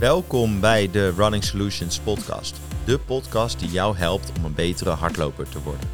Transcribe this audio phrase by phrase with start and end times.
[0.00, 2.60] Welkom bij de Running Solutions podcast.
[2.84, 5.88] De podcast die jou helpt om een betere hardloper te worden.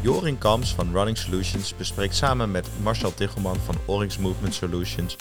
[0.00, 5.16] Jorin Kams van Running Solutions bespreekt samen met Marcel Tichelman van Oryx Movement Solutions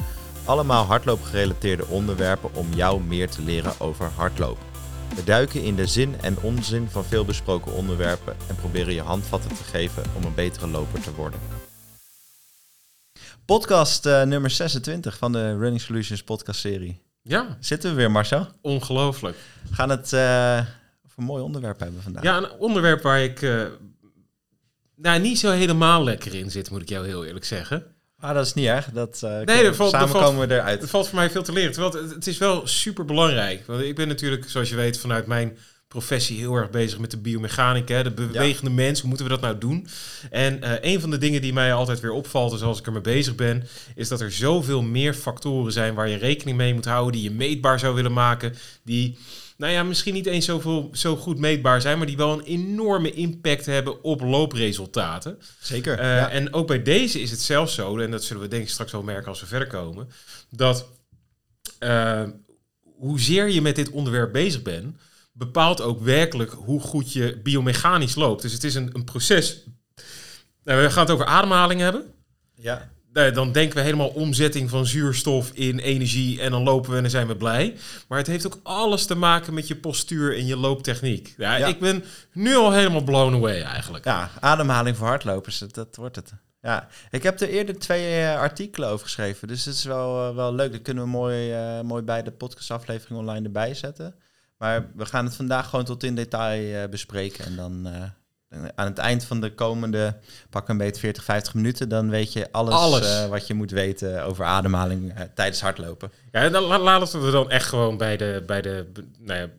[0.46, 4.65] allemaal hardloopgerelateerde onderwerpen om jou meer te leren over hardlopen.
[5.15, 9.55] We duiken in de zin en onzin van veel besproken onderwerpen en proberen je handvatten
[9.55, 11.39] te geven om een betere loper te worden.
[13.46, 17.06] Podcast uh, nummer 26 van de Running Solutions podcast serie.
[17.27, 17.57] Ja.
[17.59, 18.47] Zitten we weer, Marcel?
[18.61, 19.38] Ongelooflijk.
[19.70, 20.57] We gaan het uh,
[21.15, 22.23] een mooi onderwerp hebben vandaag.
[22.23, 23.63] Ja, een onderwerp waar ik uh,
[24.95, 27.95] nou, niet zo helemaal lekker in zit, moet ik jou heel eerlijk zeggen.
[28.19, 28.89] Ah, dat is niet erg.
[28.91, 30.81] Dat, uh, nee, valt, samen valt, komen we eruit.
[30.81, 31.71] Het valt voor mij veel te leren.
[31.71, 33.66] Terwijl het, het is wel super belangrijk.
[33.66, 37.17] Want ik ben natuurlijk, zoals je weet, vanuit mijn professie heel erg bezig met de
[37.17, 38.75] biomechanica, de bewegende ja.
[38.75, 38.99] mens.
[38.99, 39.87] Hoe moeten we dat nou doen?
[40.29, 43.01] En uh, een van de dingen die mij altijd weer opvalt, dus als ik ermee
[43.01, 47.11] bezig ben, is dat er zoveel meer factoren zijn waar je rekening mee moet houden,
[47.11, 49.17] die je meetbaar zou willen maken, die
[49.57, 53.13] nou ja, misschien niet eens zoveel, zo goed meetbaar zijn, maar die wel een enorme
[53.13, 55.39] impact hebben op loopresultaten.
[55.59, 55.99] Zeker.
[55.99, 56.29] Uh, ja.
[56.29, 58.91] En ook bij deze is het zelfs zo, en dat zullen we denk ik straks
[58.91, 60.09] wel merken als we verder komen,
[60.49, 60.89] dat
[61.79, 62.23] uh,
[62.97, 64.95] hoezeer je met dit onderwerp bezig bent,
[65.38, 68.41] bepaalt ook werkelijk hoe goed je biomechanisch loopt.
[68.41, 69.63] Dus het is een, een proces.
[70.63, 72.05] Nou, we gaan het over ademhaling hebben.
[72.55, 72.89] Ja.
[73.13, 77.02] Nou, dan denken we helemaal omzetting van zuurstof in energie en dan lopen we en
[77.02, 77.77] dan zijn we blij.
[78.07, 81.33] Maar het heeft ook alles te maken met je postuur en je looptechniek.
[81.38, 81.67] Ja, Ja.
[81.67, 84.05] Ik ben nu al helemaal blown away eigenlijk.
[84.05, 86.33] ja, ademhaling voor hardlopers, dat, wordt het.
[86.61, 90.35] Ja, ik heb er eerder twee uh, artikelen over geschreven, dus het is wel, uh,
[90.35, 90.72] wel leuk.
[90.72, 94.16] Dat kunnen we mooi, uh, mooi bij de podcastaflevering online erbij zetten.
[94.58, 97.45] Maar we gaan het vandaag gewoon tot in detail uh, bespreken.
[97.45, 98.03] En dan uh,
[98.75, 100.17] aan het eind van de komende,
[100.50, 103.23] pak een beetje 40, 50 minuten, dan weet je alles, Alles.
[103.23, 106.11] Uh, wat je moet weten over ademhaling tijdens hardlopen.
[106.31, 109.50] Ja, dan la- laten we dan echt gewoon bij de, bij de nou ja,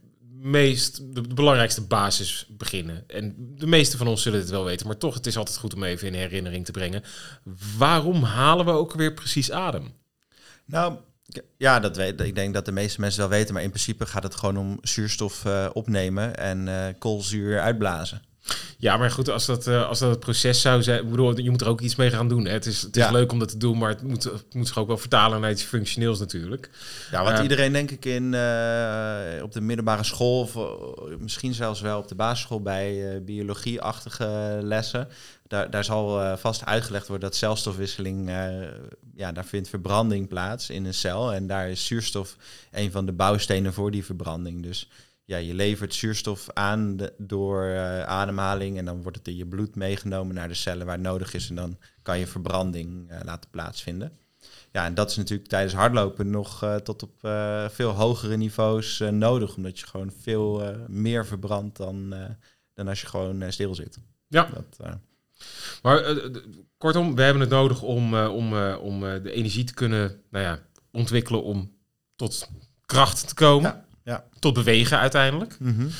[0.40, 3.04] meest, de, de belangrijkste basis beginnen.
[3.06, 5.74] En de meeste van ons zullen het wel weten, maar toch, het is altijd goed
[5.74, 7.02] om even in herinnering te brengen.
[7.78, 9.92] Waarom halen we ook weer precies adem?
[10.64, 10.96] Nou,
[11.56, 14.22] ja, dat weet, ik denk dat de meeste mensen wel weten, maar in principe gaat
[14.22, 18.22] het gewoon om zuurstof uh, opnemen en uh, koolzuur uitblazen.
[18.78, 21.50] Ja, maar goed, als dat, uh, als dat het proces zou zijn, ik bedoel, je
[21.50, 22.44] moet er ook iets mee gaan doen.
[22.44, 22.52] Hè?
[22.52, 23.10] Het is, het is ja.
[23.10, 25.50] leuk om dat te doen, maar het moet, het moet zich ook wel vertalen naar
[25.50, 26.70] iets functioneels natuurlijk.
[27.10, 28.24] Ja, wat iedereen denk ik in,
[29.42, 30.56] op de middelbare school, of
[31.18, 35.08] misschien zelfs wel op de basisschool bij biologieachtige lessen,
[35.48, 38.66] daar, daar zal uh, vast uitgelegd worden dat celstofwisseling, uh,
[39.14, 41.32] ja, daar vindt verbranding plaats in een cel.
[41.32, 42.36] En daar is zuurstof
[42.70, 44.62] een van de bouwstenen voor die verbranding.
[44.62, 44.90] Dus
[45.24, 49.46] ja, je levert zuurstof aan de, door uh, ademhaling en dan wordt het in je
[49.46, 51.48] bloed meegenomen naar de cellen waar het nodig is.
[51.48, 54.12] En dan kan je verbranding laten plaatsvinden.
[54.72, 57.12] Ja, en dat is natuurlijk tijdens hardlopen nog tot op
[57.70, 62.14] veel hogere niveaus nodig, omdat je gewoon veel meer verbrandt dan,
[62.74, 63.98] dan als je gewoon stil zit.
[64.26, 64.50] Ja.
[64.54, 64.98] Dat,
[65.82, 66.34] maar uh,
[66.78, 70.44] kortom, we hebben het nodig om, uh, om, uh, om de energie te kunnen nou
[70.44, 70.58] ja,
[70.90, 71.72] ontwikkelen om
[72.16, 72.48] tot
[72.86, 73.70] kracht te komen.
[73.70, 74.24] Ja, ja.
[74.38, 75.56] Tot bewegen uiteindelijk.
[75.58, 75.90] Mm -hmm.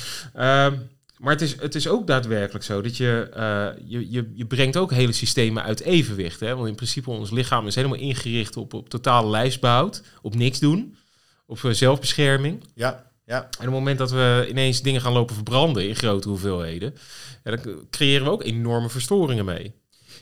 [1.18, 3.30] maar het is, het is ook daadwerkelijk zo dat je,
[3.84, 6.40] je, je, je brengt ook hele systemen uit evenwicht.
[6.40, 6.56] Hè?
[6.56, 10.96] Want in principe ons lichaam is helemaal ingericht op, op totale lijfsbehoud, op niks doen,
[11.46, 12.64] op zelfbescherming.
[12.74, 13.07] Ja.
[13.28, 13.42] Ja.
[13.42, 16.94] En op het moment dat we ineens dingen gaan lopen verbranden in grote hoeveelheden,
[17.44, 19.74] ja, dan creëren we ook enorme verstoringen mee.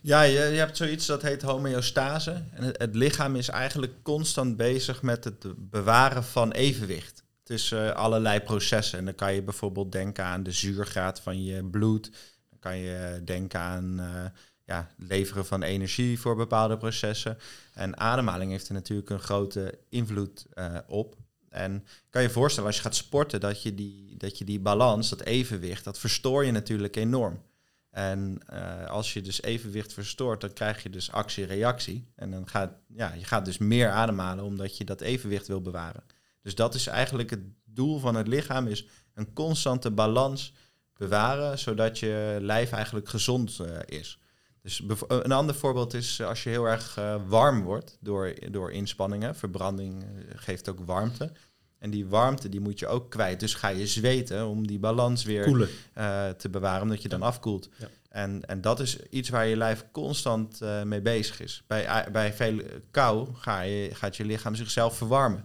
[0.03, 2.43] Ja, je, je hebt zoiets dat heet homeostase.
[2.53, 7.93] En het, het, lichaam is eigenlijk constant bezig met het bewaren van evenwicht tussen uh,
[7.93, 8.99] allerlei processen.
[8.99, 12.11] En dan kan je bijvoorbeeld denken aan de zuurgraad van je bloed.
[12.50, 14.25] Dan kan je denken aan uh,
[14.65, 17.38] ja, leveren van energie voor bepaalde processen.
[17.75, 21.17] En ademhaling heeft er natuurlijk een grote invloed uh, op.
[21.48, 25.08] En kan je voorstellen als je gaat sporten dat je die, dat je die balans,
[25.08, 27.42] dat evenwicht, dat verstoor je natuurlijk enorm.
[27.90, 32.06] En uh, als je dus evenwicht verstoort, dan krijg je dus actie-reactie.
[32.14, 36.04] En dan gaat, ja, je gaat dus meer ademhalen omdat je dat evenwicht wil bewaren.
[36.43, 40.52] Dus dat is eigenlijk het doel van het lichaam, is een constante balans
[40.96, 44.19] bewaren, zodat je lijf eigenlijk gezond uh, is.
[44.66, 49.36] Dus een ander voorbeeld is als je heel erg uh, warm wordt door, door inspanningen.
[49.36, 50.04] Verbranding
[50.34, 51.32] geeft ook warmte.
[51.78, 53.40] En die warmte die moet je ook kwijt.
[53.40, 57.68] Dus ga je zweten om die balans weer uh, te bewaren, omdat je dan afkoelt.
[57.78, 57.88] Ja.
[58.08, 61.62] En, en dat is iets waar je lijf constant uh, mee bezig is.
[61.66, 62.60] Bij, bij veel
[62.90, 65.44] kou ga je, gaat je lichaam zichzelf verwarmen.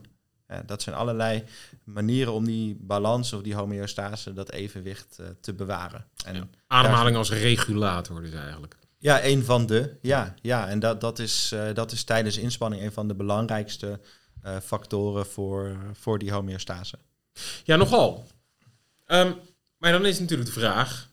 [0.65, 1.44] Dat zijn allerlei
[1.83, 6.06] manieren om die balans of die homeostase, dat evenwicht te bewaren.
[6.25, 6.47] En ja.
[6.68, 8.79] Ademhaling als regulator dus eigenlijk.
[9.01, 9.98] Ja, een van de.
[10.01, 10.68] Ja, ja.
[10.68, 14.00] en dat, dat, is, uh, dat is tijdens inspanning een van de belangrijkste
[14.63, 16.98] factoren voor, voor die homeostase.
[17.63, 18.27] Ja, nogal.
[19.07, 19.36] Um,
[19.77, 21.09] maar dan is natuurlijk de vraag,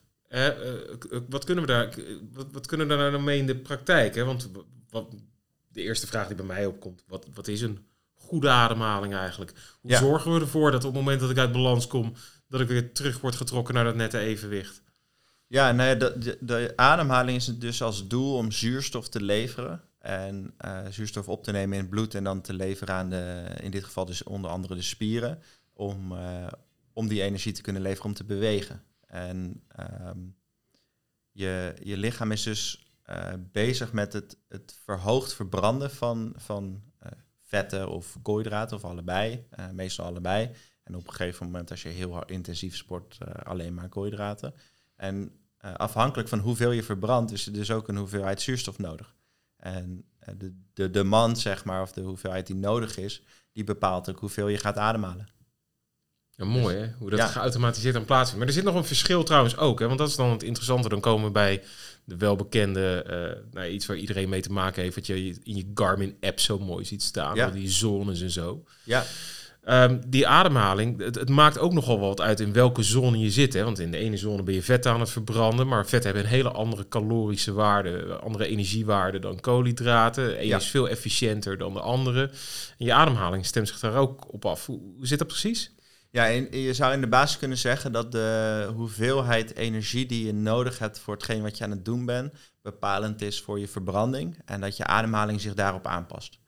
[1.29, 1.93] wat, kunnen we daar,
[2.33, 4.15] wat, wat, kunnen we daar nou mee in de praktijk?
[4.15, 4.25] Hè?
[4.25, 4.49] Want
[4.89, 5.13] wat,
[5.67, 7.85] de eerste vraag die bij mij opkomt, wat, wat is een
[8.15, 9.53] goede ademhaling eigenlijk?
[9.81, 12.13] Hoe zorgen we ervoor dat op het moment dat ik uit balans kom,
[12.47, 14.81] dat ik weer terug word getrokken naar dat nette evenwicht?
[15.51, 19.81] Ja, nee, de, de, de ademhaling is dus als doel om zuurstof te leveren.
[19.99, 23.45] En uh, zuurstof op te nemen in het bloed en dan te leveren aan de,
[23.61, 25.41] in dit geval dus onder andere de spieren.
[25.73, 26.47] Om, uh,
[26.93, 28.83] om die energie te kunnen leveren om te bewegen.
[29.05, 29.63] En
[30.07, 30.35] um,
[31.31, 36.83] je, je lichaam is dus uh, bezig met het, het verhoogd verbranden van, van
[37.39, 39.47] vetten of koolhydraten of allebei.
[39.71, 40.51] meestal allebei.
[40.83, 44.53] En op een gegeven moment als je heel intensief sport, alleen maar koolhydraten.
[44.95, 49.15] En uh, afhankelijk van hoeveel je verbrandt, is er dus ook een hoeveelheid zuurstof nodig.
[49.57, 53.23] En uh, de, de demand, zeg maar, of de hoeveelheid die nodig is,
[53.53, 55.27] die bepaalt ook hoeveel je gaat ademhalen.
[56.39, 58.37] Ja, mooi hè, hoe dat geautomatiseerd aan plaatsvindt.
[58.37, 59.85] Maar er zit nog een verschil trouwens ook, hè?
[59.85, 60.89] want dat is dan het interessante.
[60.89, 61.63] Dan komen we bij
[62.03, 65.71] de welbekende, uh, nou, iets waar iedereen mee te maken heeft, wat je in je
[65.73, 67.49] Garmin-app zo mooi ziet staan, ja.
[67.49, 68.63] die zones en zo.
[68.83, 69.05] Ja.
[69.65, 73.53] Um, die ademhaling, het, het, maakt ook nogal wat uit in welke zone je zit.
[73.53, 73.63] Hè?
[73.63, 76.29] Want in de ene zone ben je vet aan het verbranden, maar vet hebben een
[76.29, 80.41] hele andere calorische waarde, andere energiewaarde dan koolhydraten.
[80.41, 80.57] Eén ja.
[80.57, 82.21] is veel efficiënter dan de andere.
[82.77, 84.65] En je ademhaling stemt zich daar ook op af.
[84.65, 85.71] Hoe, hoe zit dat precies?
[86.11, 90.33] Ja, en je zou in de basis kunnen zeggen dat de hoeveelheid energie die je
[90.33, 94.41] nodig hebt voor hetgeen wat je aan het doen bent, bepalend is voor je verbranding
[94.45, 96.39] en dat je ademhaling zich daarop aanpast.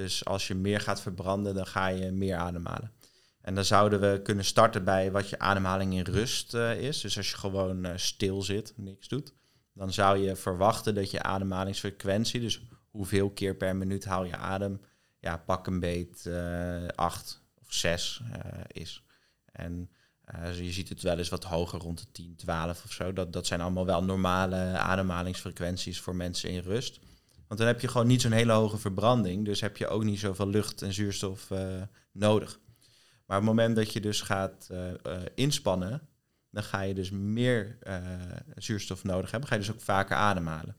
[0.00, 2.92] Dus als je meer gaat verbranden, dan ga je meer ademhalen.
[3.40, 7.00] En dan zouden we kunnen starten bij wat je ademhaling in rust uh, is.
[7.00, 9.32] Dus als je gewoon uh, stil zit, niks doet,
[9.72, 14.80] dan zou je verwachten dat je ademhalingsfrequentie, dus hoeveel keer per minuut haal je adem,
[15.18, 18.22] ja, pak een beet uh, acht of zes
[18.66, 19.04] is.
[19.52, 19.90] En
[20.54, 23.12] je ziet het wel eens wat hoger, rond de 10, 12 of zo.
[23.12, 27.00] Dat, dat zijn allemaal wel normale ademhalingsfrequenties voor mensen in rust.
[27.50, 29.44] Want dan heb je gewoon niet zo'n hele hoge verbranding.
[29.44, 31.82] Dus heb je ook niet zoveel lucht en zuurstof uh,
[32.12, 32.60] nodig.
[33.26, 34.92] Maar op het moment dat je dus gaat uh, uh,
[35.34, 36.08] inspannen,
[36.50, 37.78] dan ga je dus meer
[38.54, 39.48] zuurstof nodig hebben.
[39.48, 40.76] Ga je dus ook vaker ademhalen.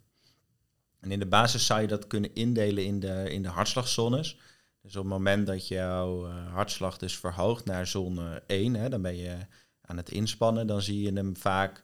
[0.99, 4.39] En in de basis zou je dat kunnen indelen in de, in de hartslagzones.
[4.81, 9.15] Dus op het moment dat jouw hartslag dus verhoogt naar zone 1, hè, dan ben
[9.15, 9.37] je
[9.81, 11.83] aan het inspannen, dan zie je hem vaak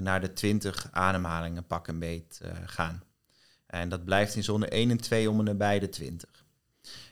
[0.00, 3.02] naar de 20 ademhalingen pak en beet gaan.
[3.70, 6.44] En dat blijft in zone 1 en 2 om en nabij de 20.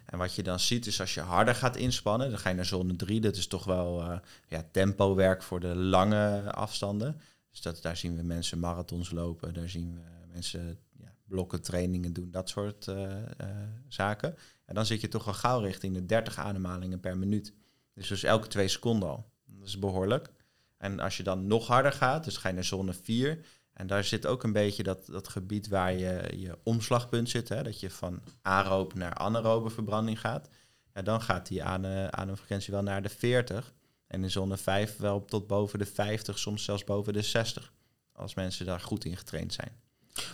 [0.06, 2.64] En wat je dan ziet is als je harder gaat inspannen, dan ga je naar
[2.64, 3.20] zone 3.
[3.20, 4.18] Dat is toch wel uh,
[4.48, 7.20] ja, tempo-werk voor de lange afstanden.
[7.50, 12.12] Dus dat, daar zien we mensen marathons lopen, daar zien we mensen ja, blokken trainingen
[12.12, 13.46] doen, dat soort uh, uh,
[13.88, 14.36] zaken.
[14.64, 17.52] En dan zit je toch al gauw richting de 30 ademhalingen per minuut.
[17.94, 19.30] Dus, dus elke twee seconden al.
[19.44, 20.30] Dat is behoorlijk.
[20.76, 23.46] En als je dan nog harder gaat, dus ga je naar zone 4,
[23.78, 27.48] en daar zit ook een beetje dat, dat gebied waar je je omslagpunt zit.
[27.48, 27.62] Hè?
[27.62, 30.48] Dat je van aerobe naar anaerobe verbranding gaat.
[30.94, 33.74] Ja, dan gaat die ademfrequentie wel naar de 40.
[34.06, 37.72] En in zone 5 wel tot boven de 50, soms zelfs boven de 60.
[38.12, 39.80] Als mensen daar goed in getraind zijn.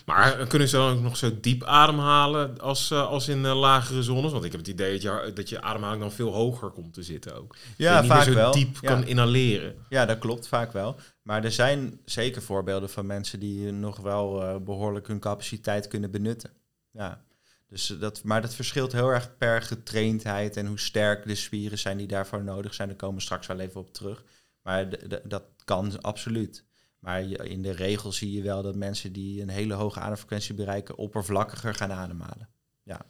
[0.07, 4.03] Maar kunnen ze dan ook nog zo diep ademhalen als, uh, als in uh, lagere
[4.03, 4.33] zones?
[4.33, 7.03] Want ik heb het idee dat je, dat je ademhaling dan veel hoger komt te
[7.03, 7.57] zitten ook.
[7.77, 8.53] Ja, niet vaak meer zo wel.
[8.53, 8.89] diep ja.
[8.89, 9.75] kan inhaleren.
[9.89, 10.97] Ja, dat klopt vaak wel.
[11.23, 16.11] Maar er zijn zeker voorbeelden van mensen die nog wel uh, behoorlijk hun capaciteit kunnen
[16.11, 16.51] benutten.
[16.91, 17.25] Ja.
[17.69, 21.97] Dus dat, maar dat verschilt heel erg per getraindheid en hoe sterk de spieren zijn
[21.97, 22.89] die daarvoor nodig zijn.
[22.89, 24.25] Daar komen we straks wel even op terug.
[24.63, 24.89] Maar
[25.25, 26.65] dat kan absoluut.
[27.05, 30.97] Maar in de regel zie je wel dat mensen die een hele hoge ademfrequentie bereiken,
[30.97, 32.49] oppervlakkiger gaan ademhalen.
[32.83, 33.07] Ja.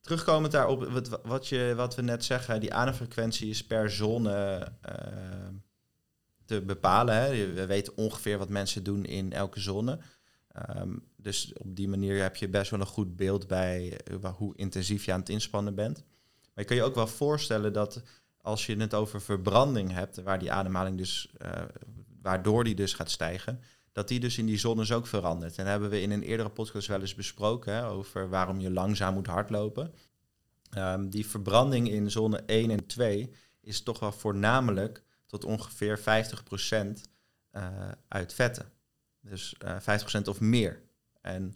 [0.00, 5.48] Terugkomend daarop, wat, wat, je, wat we net zeggen, die ademfrequentie is per zone uh,
[6.44, 7.14] te bepalen.
[7.14, 7.52] Hè.
[7.52, 9.98] We weten ongeveer wat mensen doen in elke zone.
[10.76, 14.56] Um, dus op die manier heb je best wel een goed beeld bij uh, hoe
[14.56, 16.04] intensief je aan het inspannen bent.
[16.54, 18.02] Maar je kan je ook wel voorstellen dat
[18.48, 21.50] als je het over verbranding hebt, waar die ademhaling dus, uh,
[22.22, 23.60] waardoor die dus gaat stijgen,
[23.92, 25.58] dat die dus in die zones ook verandert.
[25.58, 29.14] En hebben we in een eerdere podcast wel eens besproken hè, over waarom je langzaam
[29.14, 29.94] moet hardlopen.
[30.76, 36.02] Um, die verbranding in zone 1 en 2 is toch wel voornamelijk tot ongeveer 50%
[37.52, 38.72] uh, uit vetten.
[39.20, 39.76] Dus uh,
[40.20, 40.82] 50% of meer.
[41.20, 41.54] En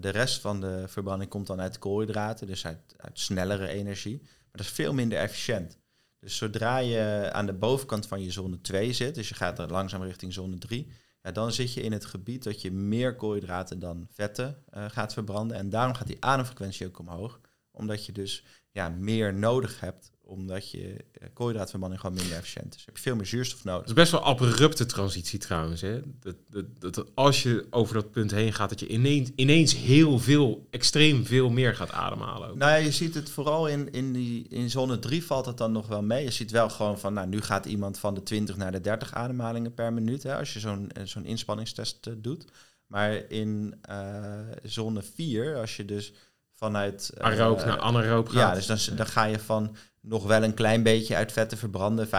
[0.00, 4.18] de rest van de verbranding komt dan uit koolhydraten, dus uit snellere energie.
[4.22, 5.79] Maar dat is veel minder efficiënt.
[6.20, 9.70] Dus zodra je aan de bovenkant van je zone 2 zit, dus je gaat er
[9.70, 13.78] langzaam richting zone 3, ja, dan zit je in het gebied dat je meer koolhydraten
[13.78, 15.56] dan vetten uh, gaat verbranden.
[15.56, 17.40] En daarom gaat die ademfrequentie ook omhoog.
[17.70, 22.84] Omdat je dus ja, meer nodig hebt omdat je uh, koolhydraatverbranding gewoon minder efficiënt is.
[22.84, 23.80] heb je veel meer zuurstof nodig.
[23.80, 25.80] Het is best wel abrupte transitie trouwens.
[25.80, 26.00] Hè?
[26.20, 30.18] Dat, dat, dat, als je over dat punt heen gaat, dat je ineens, ineens heel
[30.18, 32.50] veel, extreem veel meer gaat ademhalen.
[32.50, 32.56] Ook.
[32.56, 35.72] Nou ja, je ziet het vooral in, in, die, in zone 3 valt het dan
[35.72, 36.24] nog wel mee.
[36.24, 39.14] Je ziet wel gewoon van, nou nu gaat iemand van de 20 naar de 30
[39.14, 40.22] ademhalingen per minuut.
[40.22, 42.44] Hè, als je zo'n eh, zo'n inspanningstest uh, doet.
[42.86, 46.12] Maar in uh, zone 4, als je dus
[46.52, 47.10] vanuit...
[47.18, 48.34] Uh, Aeroop naar anaeroop gaat.
[48.34, 52.06] Ja, dus dan, dan ga je van nog wel een klein beetje uit vetten verbranden,
[52.06, 52.10] 25%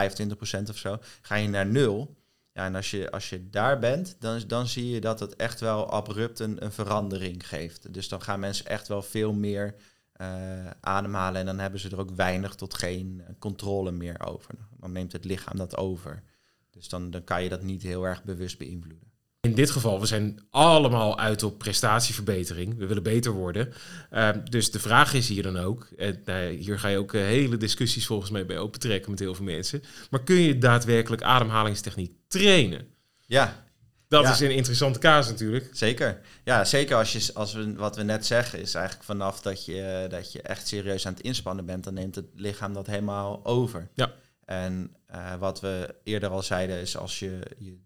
[0.69, 2.19] of zo, ga je naar nul.
[2.53, 5.59] Ja, en als je, als je daar bent, dan, dan zie je dat het echt
[5.59, 7.93] wel abrupt een, een verandering geeft.
[7.93, 9.75] Dus dan gaan mensen echt wel veel meer
[10.21, 14.55] uh, ademhalen en dan hebben ze er ook weinig tot geen controle meer over.
[14.79, 16.23] Dan neemt het lichaam dat over.
[16.69, 19.10] Dus dan, dan kan je dat niet heel erg bewust beïnvloeden.
[19.47, 22.77] In dit geval, we zijn allemaal uit op prestatieverbetering.
[22.77, 23.73] We willen beter worden.
[24.11, 27.21] Uh, dus de vraag is hier dan ook, en uh, hier ga je ook uh,
[27.21, 29.83] hele discussies volgens mij bij opentrekken met heel veel mensen.
[30.09, 32.87] Maar kun je daadwerkelijk ademhalingstechniek trainen?
[33.25, 33.65] Ja.
[34.07, 34.31] Dat ja.
[34.31, 35.69] is een interessante kaas natuurlijk.
[35.71, 36.21] Zeker.
[36.43, 40.05] Ja, zeker als, je, als we, wat we net zeggen, is eigenlijk vanaf dat je,
[40.09, 43.89] dat je echt serieus aan het inspannen bent, dan neemt het lichaam dat helemaal over.
[43.93, 44.13] Ja.
[44.45, 44.95] En
[45.39, 47.77] wat we eerder al zeiden, is als je je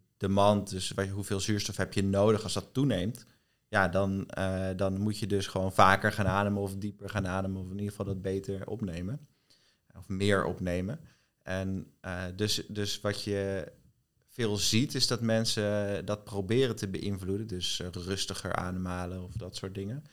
[0.70, 3.26] dus hoeveel zuurstof heb je nodig als dat toeneemt,
[3.68, 7.62] ja, dan, uh, dan moet je dus gewoon vaker gaan ademen of dieper gaan ademen
[7.62, 9.28] of in ieder geval dat beter opnemen
[9.98, 11.00] of meer opnemen.
[11.42, 13.72] En uh, dus, dus wat je
[14.28, 19.56] veel ziet is dat mensen dat proberen te beïnvloeden, dus uh, rustiger ademhalen of dat
[19.56, 20.04] soort dingen.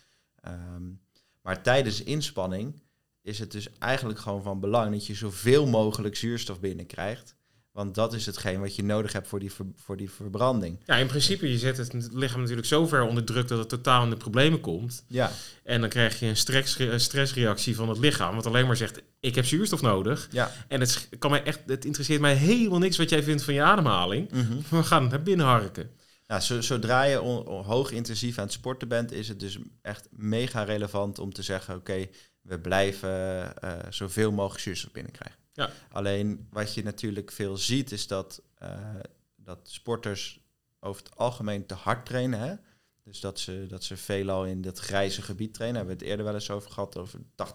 [0.48, 1.00] Um,
[1.42, 2.82] maar tijdens inspanning
[3.20, 7.36] is het dus eigenlijk gewoon van belang dat je zoveel mogelijk zuurstof binnenkrijgt.
[7.72, 10.78] Want dat is hetgeen wat je nodig hebt voor die, ver, voor die verbranding.
[10.86, 14.04] Ja, in principe, je zet het lichaam natuurlijk zo ver onder druk dat het totaal
[14.04, 15.04] in de problemen komt.
[15.08, 15.30] Ja.
[15.64, 19.34] En dan krijg je een stress, stressreactie van het lichaam, wat alleen maar zegt, ik
[19.34, 20.28] heb zuurstof nodig.
[20.30, 20.52] Ja.
[20.68, 23.62] En het, kan mij echt, het interesseert mij helemaal niks wat jij vindt van je
[23.62, 24.30] ademhaling.
[24.30, 24.62] Mm -hmm.
[24.78, 25.90] We gaan naar binnen harken.
[26.26, 30.08] Nou, zodra je on, on, hoog intensief aan het sporten bent, is het dus echt
[30.10, 32.10] mega relevant om te zeggen, oké, okay,
[32.42, 35.41] we blijven uh, zoveel mogelijk zuurstof binnenkrijgen.
[35.52, 35.70] Ja.
[35.90, 38.94] Alleen wat je natuurlijk veel ziet is dat, uh,
[39.36, 40.40] dat sporters
[40.80, 42.40] over het algemeen te hard trainen.
[42.40, 42.54] Hè?
[43.02, 45.80] Dus dat ze, dat ze veelal in dat grijze gebied trainen.
[45.80, 47.46] Daar hebben we het eerder wel eens over gehad, over de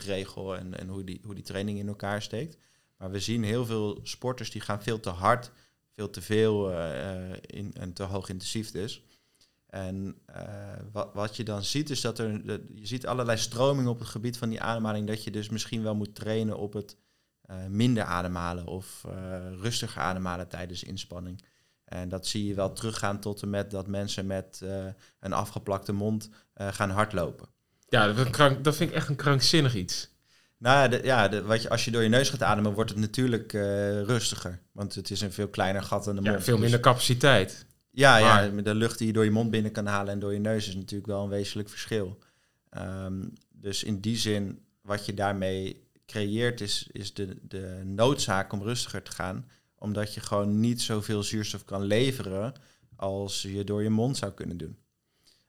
[0.00, 2.58] 80-20 regel en, en hoe, die, hoe die training in elkaar steekt.
[2.96, 5.50] Maar we zien heel veel sporters die gaan veel te hard,
[5.90, 9.02] veel te veel uh, in, en te hoog intensief dus.
[9.66, 10.18] En
[10.92, 12.42] wat, wat je dan ziet is dat er,
[12.74, 15.94] je ziet allerlei stromingen op het gebied van die ademhaling, dat je dus misschien wel
[15.94, 16.96] moet trainen op het
[17.68, 19.12] minder ademhalen of uh,
[19.60, 21.44] rustiger ademhalen tijdens inspanning.
[21.84, 24.84] En dat zie je wel teruggaan tot en met dat mensen met uh,
[25.20, 27.48] een afgeplakte mond gaan hardlopen.
[27.88, 30.14] Ja, dat, krank, dat vind ik echt een krankzinnig iets.
[30.58, 32.98] Nou de, ja, de, wat je, als je door je neus gaat ademen, wordt het
[32.98, 33.52] natuurlijk
[34.06, 34.62] rustiger.
[34.72, 36.44] Want het is een veel kleiner gat in de ja, mond.
[36.44, 37.66] veel minder dus, capaciteit.
[37.90, 38.54] Ja, maar.
[38.54, 40.68] ja, de lucht die je door je mond binnen kan halen en door je neus
[40.68, 42.18] is natuurlijk wel een wezenlijk verschil.
[42.78, 48.62] Um, dus in die zin, wat je daarmee creëert, is, is de, de noodzaak om
[48.62, 49.48] rustiger te gaan.
[49.78, 52.54] Omdat je gewoon niet zoveel zuurstof kan leveren
[52.96, 54.76] als je door je mond zou kunnen doen.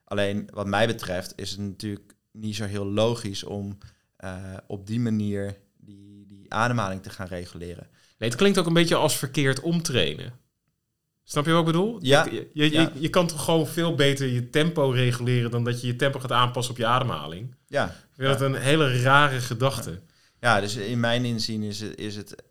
[0.04, 3.78] Alleen wat mij betreft is het natuurlijk niet zo heel logisch om
[4.24, 7.86] uh, op die manier die, die ademhaling te gaan reguleren.
[8.18, 10.32] Nee, het klinkt ook een beetje als verkeerd omtrainen.
[11.24, 11.98] Snap je wat ik bedoel?
[12.00, 12.24] Ja.
[12.24, 12.80] Je, je, ja.
[12.80, 16.18] je, je kan toch gewoon veel beter je tempo reguleren dan dat je je tempo
[16.18, 17.54] gaat aanpassen op je ademhaling.
[17.66, 17.86] Ja.
[17.86, 19.90] Ik vind dat een hele rare gedachte.
[19.90, 19.98] Ja.
[20.40, 22.42] Ja, dus in mijn inzien is het, is het,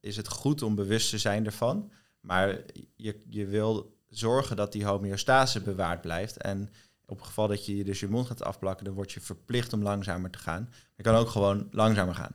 [0.00, 1.92] is het goed om bewust te zijn ervan.
[2.20, 2.60] Maar
[2.96, 6.36] je, je wil zorgen dat die homeostase bewaard blijft.
[6.36, 6.70] En
[7.06, 9.82] op het geval dat je dus je mond gaat afplakken, dan word je verplicht om
[9.82, 10.72] langzamer te gaan.
[10.96, 12.34] Je kan ook gewoon langzamer gaan.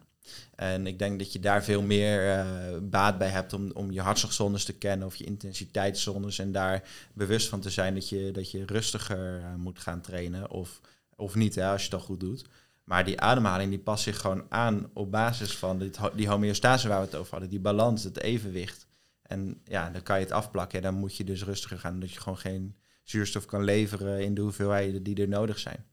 [0.56, 4.02] En ik denk dat je daar veel meer uh, baat bij hebt om, om je
[4.02, 6.40] hartslagzones te kennen of je intensiteitszones.
[6.40, 10.50] En daar bewust van te zijn dat je, dat je rustiger uh, moet gaan trainen.
[10.50, 10.82] Of,
[11.16, 12.46] of niet, hè, als je dan goed doet.
[12.90, 17.00] Maar die ademhaling die past zich gewoon aan op basis van die, die homeostase waar
[17.00, 17.50] we het over hadden.
[17.50, 18.88] Die balans, het evenwicht.
[19.22, 20.78] En ja, dan kan je het afplakken.
[20.78, 22.00] En dan moet je dus rustiger gaan.
[22.00, 25.86] Dat je gewoon geen zuurstof kan leveren in de hoeveelheden die er nodig zijn.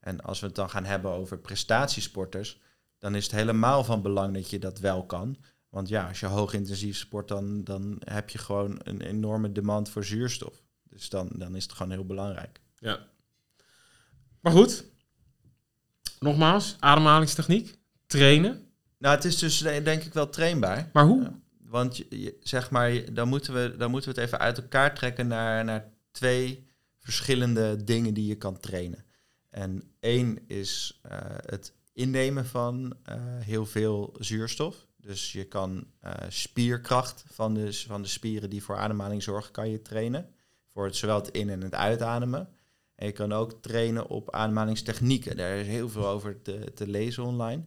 [0.00, 2.60] En als we het dan gaan hebben over prestatiesporters,
[2.98, 5.36] dan is het helemaal van belang dat je dat wel kan.
[5.68, 10.04] Want ja, als je hoogintensief sport, dan, dan heb je gewoon een enorme demand voor
[10.04, 10.62] zuurstof.
[10.82, 12.60] Dus dan, dan is het gewoon heel belangrijk.
[12.78, 13.06] Ja.
[14.40, 14.94] Maar goed,
[16.26, 18.64] nogmaals, ademhalingstechniek, trainen.
[18.98, 20.90] Nou, het is dus denk ik wel trainbaar.
[20.92, 21.32] Maar hoe?
[21.58, 25.26] Want je, zeg maar, dan moeten, we, dan moeten we het even uit elkaar trekken
[25.26, 26.66] naar, naar twee
[26.98, 29.04] verschillende dingen die je kan trainen.
[29.50, 31.12] En één is uh,
[31.46, 34.86] het innemen van uh, heel veel zuurstof.
[34.96, 39.70] Dus je kan uh, spierkracht van de, van de spieren die voor ademhaling zorgen, kan
[39.70, 40.28] je trainen.
[40.72, 42.48] Voor het, zowel het in- en het uitademen.
[42.96, 45.36] En je kan ook trainen op ademhalingstechnieken.
[45.36, 47.64] Daar is heel veel over te, te lezen online.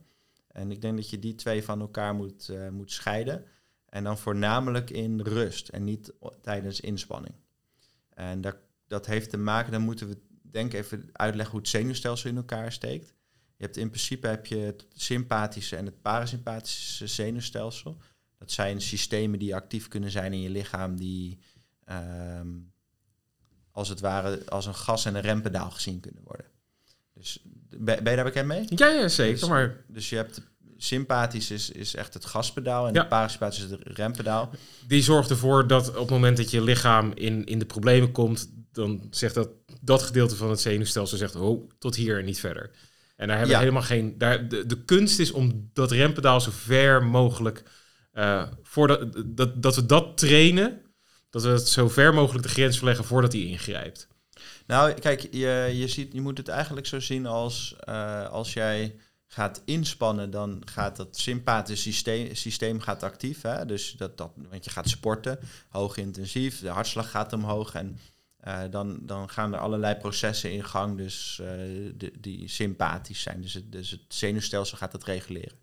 [0.47, 3.45] En ik denk dat je die twee van elkaar moet, uh, moet scheiden.
[3.85, 7.33] En dan voornamelijk in rust en niet tijdens inspanning.
[8.09, 8.57] En dat,
[8.87, 12.71] dat heeft te maken, dan moeten we denk even uitleggen hoe het zenuwstelsel in elkaar
[12.71, 13.13] steekt.
[13.55, 17.97] Je hebt in principe heb je het sympathische en het parasympathische zenuwstelsel.
[18.37, 21.39] Dat zijn systemen die actief kunnen zijn in je lichaam, die
[22.39, 22.71] um,
[23.71, 26.45] als het ware als een gas- en een rempedaal gezien kunnen worden.
[27.13, 28.65] Dus ben, ben je daar bekend mee?
[28.69, 29.39] Ja, ja zeker.
[29.39, 29.83] Dus, maar...
[29.87, 30.41] dus je hebt
[30.77, 32.99] sympathisch is, is echt het gaspedaal en ja.
[32.99, 34.49] het parasympathisch is het rempedaal.
[34.87, 38.51] Die zorgt ervoor dat op het moment dat je lichaam in, in de problemen komt,
[38.71, 39.49] dan zegt dat
[39.81, 42.71] dat gedeelte van het zenuwstelsel zegt, oh, tot hier en niet verder.
[43.15, 44.17] En daar hebben we helemaal geen.
[44.17, 47.63] Daar, de, de kunst is om dat rempedaal zo ver mogelijk.
[48.13, 50.81] Uh, voordat dat, dat we dat trainen.
[51.29, 54.07] Dat we het zo ver mogelijk de grens verleggen voordat hij ingrijpt.
[54.67, 58.95] Nou, kijk, je, je, ziet, je moet het eigenlijk zo zien als uh, als jij
[59.27, 61.91] gaat inspannen, dan gaat dat sympathische
[62.33, 63.41] systeem, gaat actief.
[63.41, 63.65] Hè?
[63.65, 67.99] Dus dat, dat, want je gaat sporten, hoog intensief, de hartslag gaat omhoog en
[68.47, 71.41] uh, dan, dan gaan er allerlei processen in gang, dus,
[71.95, 73.41] de, die sympathisch zijn.
[73.41, 75.57] Dus het, dus het zenuwstelsel gaat het reguleren.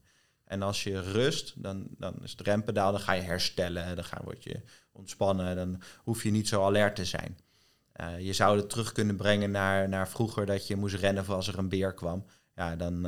[0.45, 4.21] En als je rust, dan, dan is het rempedaal, dan ga je herstellen, dan ga,
[4.25, 4.61] word je
[4.97, 7.39] ontspannen, dan hoef je niet zo alert te zijn.
[8.01, 11.35] Uh, je zou het terug kunnen brengen naar, naar vroeger dat je moest rennen voor
[11.35, 12.25] als er een beer kwam.
[12.55, 13.03] Ja, dan,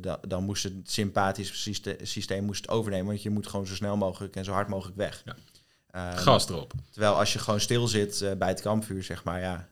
[0.00, 3.74] da, dan moest het sympathische systeem, systeem moest het overnemen, want je moet gewoon zo
[3.74, 5.22] snel mogelijk en zo hard mogelijk weg.
[5.24, 5.36] Ja.
[5.94, 6.72] Uh, Gas erop.
[6.90, 9.68] Terwijl als je gewoon stil zit uh, bij het kampvuur, zeg maar, ja,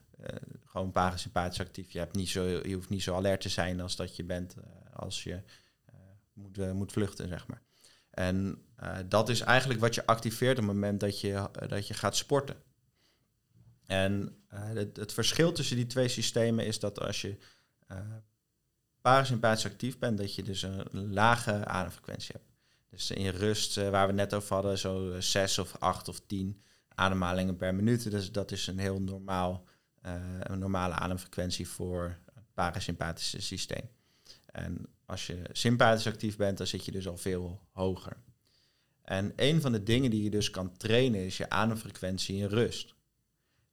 [0.67, 1.91] gewoon parasympathisch actief.
[1.91, 4.55] Je, hebt niet zo, je hoeft niet zo alert te zijn als dat je bent
[4.93, 5.41] als je
[6.33, 7.63] moet, moet vluchten, zeg maar.
[8.11, 8.63] En
[9.09, 12.57] dat is eigenlijk wat je activeert op het moment dat je, dat je gaat sporten.
[13.87, 17.37] En het, het, verschil tussen die twee systemen is dat als je
[19.01, 22.49] parasympathisch actief bent, dat je dus een lage ademfrequentie hebt.
[22.91, 26.63] Dus in rust, waar we net over hadden, zo uh, zes of acht of tien
[26.89, 28.11] ademhalingen per minuut.
[28.11, 29.65] Dus dat is een heel normaal,
[30.41, 33.89] een normale ademfrequentie voor het parasympathische systeem.
[34.47, 38.17] En als je sympathisch actief bent, dan zit je dus al veel hoger.
[39.11, 42.95] En een van de dingen die je dus kan trainen is je ademfrequentie in rust.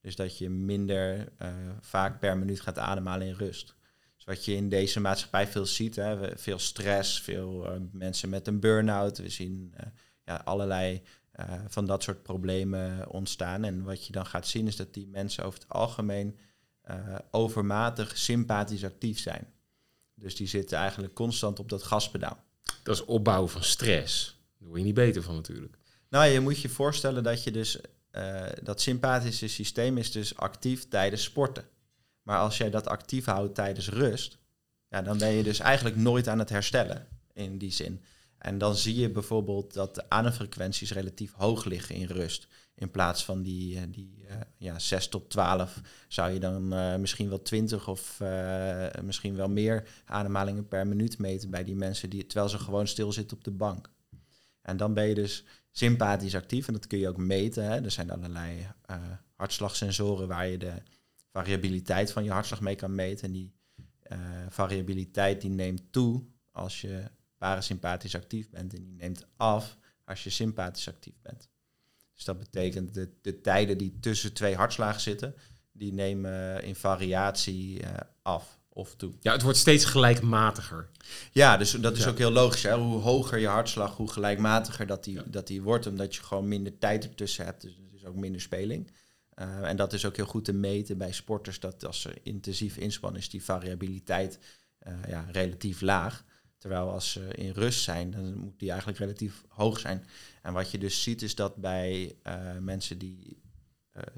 [0.02, 1.32] Dus dat je minder
[1.80, 3.78] vaak per minuut gaat ademhalen in rust
[4.28, 5.95] wat je in deze maatschappij veel ziet.
[5.95, 6.38] Hè.
[6.38, 9.17] Veel stress, veel uh, mensen met een burn-out.
[9.17, 9.86] We zien uh,
[10.26, 11.02] ja, allerlei
[11.67, 13.63] van dat soort problemen ontstaan.
[13.63, 16.38] En wat je dan gaat zien is dat die mensen over het algemeen
[17.32, 19.54] overmatig sympathisch actief zijn.
[20.15, 22.43] Dus die zitten eigenlijk constant op dat gaspedaal.
[22.84, 24.37] Dat is opbouwen van stress.
[24.57, 25.77] Daar word je niet beter van natuurlijk.
[26.09, 27.79] Nou, je moet je voorstellen dat je dus
[28.63, 31.63] dat sympathische systeem is dus actief tijdens sporten.
[32.21, 34.37] Maar als jij dat actief houdt tijdens rust,
[34.89, 38.03] ja, dan ben je dus eigenlijk nooit aan het herstellen in die zin.
[38.37, 42.47] En dan zie je bijvoorbeeld dat de ademfrequenties relatief hoog liggen in rust.
[42.75, 46.67] In plaats van die, die uh, ja, 6 tot 12 zou je dan
[47.01, 48.21] misschien wel 20 of
[49.01, 53.37] misschien wel meer ademhalingen per minuut meten bij die mensen die, terwijl ze gewoon stilzitten
[53.37, 53.89] op de bank.
[54.67, 57.63] En dan ben je dus sympathisch actief en dat kun je ook meten.
[57.63, 57.84] Hè.
[57.84, 58.67] Er zijn allerlei
[59.36, 60.73] hartslagsensoren waar je de
[61.32, 63.25] variabiliteit van je hartslag mee kan meten.
[63.27, 63.53] En die
[64.12, 67.03] uh, variabiliteit die neemt toe als je
[67.38, 71.49] parasympathisch actief bent en die neemt af als je sympathisch actief bent.
[72.13, 75.36] Dus dat betekent de, de tijden die tussen twee hartslagen zitten,
[75.71, 77.89] die nemen in variatie uh,
[78.21, 79.13] af of toe.
[79.21, 80.89] Ja, het wordt steeds gelijkmatiger.
[81.31, 82.09] Ja, dus dat is ja.
[82.09, 82.63] ook heel logisch.
[82.63, 82.75] Hè?
[82.75, 85.23] Hoe hoger je hartslag, hoe gelijkmatiger dat die, ja.
[85.25, 87.61] dat die wordt, omdat je gewoon minder tijd ertussen hebt.
[87.61, 88.91] Dus er is ook minder speling.
[89.35, 92.77] Uh, en dat is ook heel goed te meten bij sporters, dat als ze intensief
[92.77, 94.39] inspannen, is die variabiliteit
[94.87, 96.23] uh, ja, relatief laag.
[96.57, 100.05] Terwijl als ze in rust zijn, dan moet die eigenlijk relatief hoog zijn.
[100.41, 103.41] En wat je dus ziet, is dat bij uh, mensen die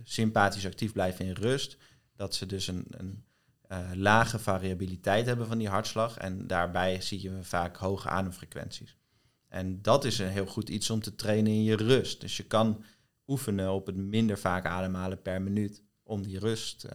[0.04, 1.78] sympathisch actief blijven in rust,
[2.16, 3.24] dat ze dus een, een
[3.94, 6.18] lage variabiliteit hebben van die hartslag.
[6.18, 8.98] En daarbij zie je vaak hoge ademfrequenties.
[9.48, 12.22] En dat is een heel goed iets om te trainen in je rust.
[12.22, 12.84] Dus je kan
[13.28, 16.92] oefenen op het minder vaak ademhalen per minuut om die rust uh,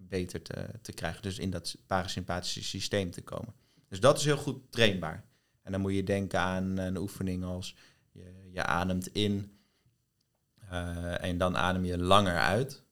[0.00, 1.22] beter te, te krijgen.
[1.22, 3.54] Dus in dat parasympathische systeem te komen.
[3.88, 5.24] Dus dat is heel goed trainbaar.
[5.62, 7.76] En dan moet je denken aan een oefening als
[8.10, 9.58] je, je ademt in
[10.68, 12.84] eh, en dan adem je langer uit.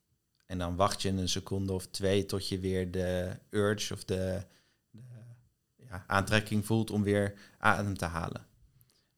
[0.51, 4.43] En dan wacht je een seconde of twee tot je weer de urge of de,
[4.91, 5.01] de
[5.77, 8.47] ja, aantrekking voelt om weer adem te halen.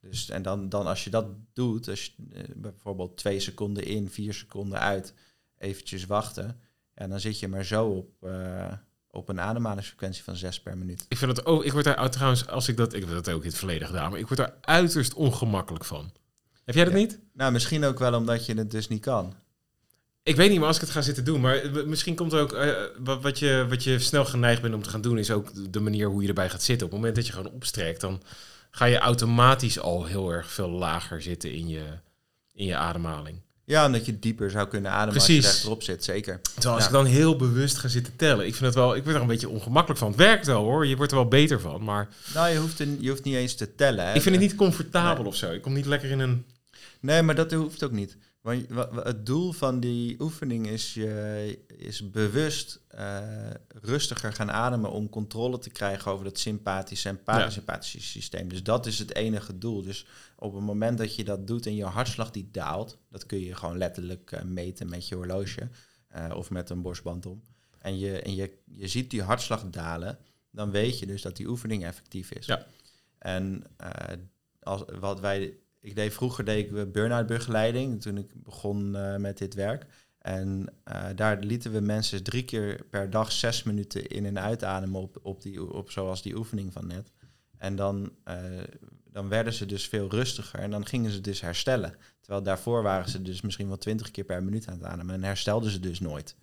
[0.01, 4.11] Dus, en dan, dan als je dat doet, als je, eh, bijvoorbeeld twee seconden in,
[4.11, 5.15] vier seconden uit,
[5.59, 6.61] eventjes wachten,
[6.95, 8.73] ja, dan zit je maar zo op, uh,
[9.11, 11.07] op een ademhalingsfrequentie van 6 per minuut.
[11.09, 13.43] Ik vind het ook, ik word daar trouwens, als ik dat, ik heb dat ook
[13.43, 16.13] in het verleden gedaan, maar ik word daar uiterst ongemakkelijk van.
[16.65, 17.19] Heb jij dat niet?
[17.33, 19.35] Nou, misschien ook wel omdat je het dus niet kan.
[20.25, 22.53] Ik weet niet, maar als ik het ga zitten doen, maar misschien komt er ook
[22.53, 25.81] uh, wat, je, wat je snel geneigd bent om te gaan doen, is ook de
[25.81, 26.87] manier hoe je erbij gaat zitten.
[26.87, 28.23] Op het moment dat je gewoon opstrekt, dan
[28.71, 31.83] ga je automatisch al heel erg veel lager zitten in je,
[32.53, 33.41] in je ademhaling.
[33.65, 35.37] Ja, omdat je dieper zou kunnen ademen Precies.
[35.37, 36.41] als je rechterop zit, zeker.
[36.43, 39.15] Terwijl als ik dan heel bewust ga zitten tellen, ik vind het wel, ik word
[39.15, 40.09] er een beetje ongemakkelijk van.
[40.09, 42.09] Het werkt wel hoor, je wordt er wel beter van, maar...
[42.35, 44.07] Nou, je hoeft, je hoeft niet eens te tellen.
[44.07, 44.15] Hè?
[44.15, 45.51] Ik vind het niet comfortabel of zo.
[45.51, 46.45] Ik kom niet lekker in een...
[47.01, 48.17] Nee, maar dat hoeft ook niet.
[48.43, 55.09] Want het doel van die oefening is, je is bewust uh, rustiger gaan ademen om
[55.09, 58.49] controle te krijgen over dat sympathische en parasympathische systeem.
[58.49, 59.83] Dus dat is het enige doel.
[59.83, 63.41] Dus op het moment dat je dat doet en je hartslag die daalt, dat kun
[63.41, 65.69] je gewoon letterlijk uh, meten met je horloge
[66.17, 67.43] uh, of met een borstband om.
[67.79, 70.19] En, je, en je, je ziet die hartslag dalen,
[70.51, 72.47] dan weet je dus dat die oefening effectief is.
[72.47, 72.67] Ja.
[73.19, 73.65] En
[74.61, 79.39] als, wat wij ik deed vroeger deed ik burn-out begeleiding toen ik begon uh, met
[79.39, 79.87] dit werk.
[80.19, 85.01] En uh, daar lieten we mensen drie keer per dag zes minuten in en uitademen
[85.01, 87.13] op, op, die, op zoals die oefening van net.
[87.59, 88.35] En dan, uh,
[89.05, 91.95] dan werden ze dus veel rustiger en dan gingen ze dus herstellen.
[92.21, 95.25] Terwijl daarvoor waren ze dus misschien wel twintig keer per minuut aan het ademen en
[95.25, 96.37] herstelden ze dus nooit.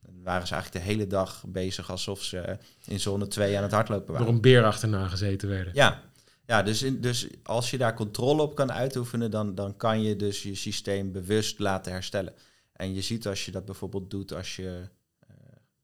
[0.00, 3.72] Dan waren ze eigenlijk de hele dag bezig alsof ze in zone 2 aan het
[3.72, 4.26] hardlopen waren.
[4.26, 5.74] Door een beer achterna gezeten werden.
[5.74, 6.02] Ja,
[6.46, 10.42] ja, dus, dus als je daar controle op kan uitoefenen, dan, dan kan je dus
[10.42, 12.34] je systeem bewust laten herstellen.
[12.72, 14.88] En je ziet als je dat bijvoorbeeld doet als je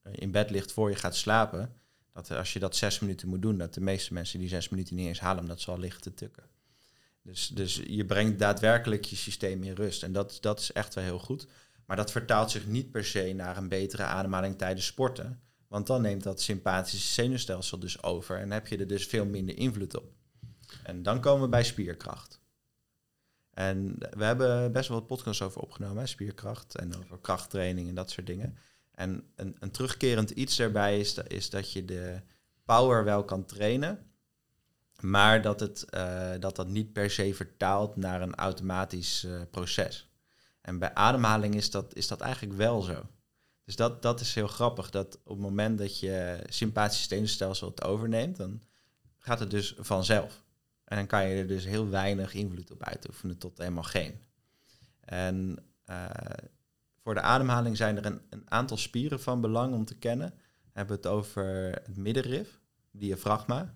[0.07, 1.73] uh, in bed ligt voor je gaat slapen,
[2.13, 4.97] dat als je dat zes minuten moet doen, dat de meeste mensen die zes minuten
[4.97, 6.45] niet eens halen, omdat ze al liggen te tukken.
[7.23, 10.03] Dus, dus je brengt daadwerkelijk je systeem in rust.
[10.03, 11.47] En dat, dat is echt wel heel goed.
[11.87, 15.41] Maar dat vertaalt zich niet per se naar een betere ademhaling tijdens sporten.
[15.69, 19.57] Want dan neemt dat sympathische zenuwstelsel dus over en heb je er dus veel minder
[19.57, 20.13] invloed op.
[20.83, 22.41] En dan komen we bij spierkracht.
[23.51, 26.07] En we hebben best wel wat podcasts over opgenomen, hè?
[26.07, 28.57] spierkracht en over krachttraining en dat soort dingen.
[28.91, 32.21] En een, een terugkerend iets daarbij is, is dat je de
[32.65, 34.11] power wel kan trainen,
[35.01, 40.09] maar dat, het, uh, dat dat niet per se vertaalt naar een automatisch uh, proces.
[40.61, 43.07] En bij ademhaling is dat, is dat eigenlijk wel zo.
[43.65, 47.85] Dus dat, dat is heel grappig, dat op het moment dat je sympathische zenuwstelsel het
[47.85, 48.63] overneemt, dan
[49.19, 50.43] gaat het dus vanzelf.
[50.91, 54.21] En dan kan je er dus heel weinig invloed op uitoefenen tot helemaal geen.
[55.01, 56.07] En uh,
[57.03, 60.31] voor de ademhaling zijn er een, aantal spieren van belang om te kennen.
[60.37, 61.45] We hebben het over
[61.85, 63.75] het middenrif, diafragma.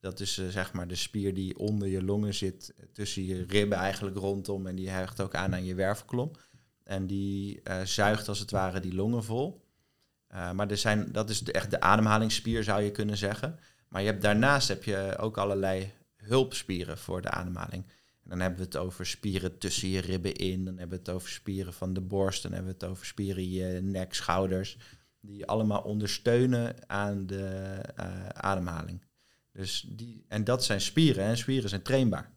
[0.00, 3.78] Dat is uh, zeg maar de spier die onder je longen zit, tussen je ribben
[3.78, 4.66] eigenlijk rondom.
[4.66, 6.30] En die hecht ook aan aan je wervelkolom.
[6.84, 9.64] En die uh, zuigt als het ware die longen vol.
[10.28, 13.58] maar er zijn, dat is echt de ademhalingsspier zou je kunnen zeggen.
[13.88, 17.84] Maar je hebt, daarnaast heb je ook allerlei hulpspieren voor de ademhaling.
[18.22, 20.64] En dan hebben we het over spieren tussen je ribben in.
[20.64, 22.42] Dan hebben we het over spieren van de borst.
[22.42, 24.78] Dan hebben we het over spieren je nek, schouders.
[25.20, 29.04] Die allemaal ondersteunen aan de uh, ademhaling.
[29.52, 31.24] Dus die, en dat zijn spieren.
[31.24, 32.32] En spieren zijn trainbaar.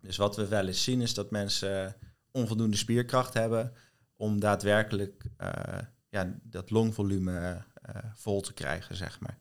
[0.00, 1.96] Dus wat we wel eens zien is dat mensen
[2.30, 3.72] onvoldoende spierkracht hebben
[4.16, 9.38] om daadwerkelijk uh, ja, dat longvolume uh, vol te krijgen, zeg maar.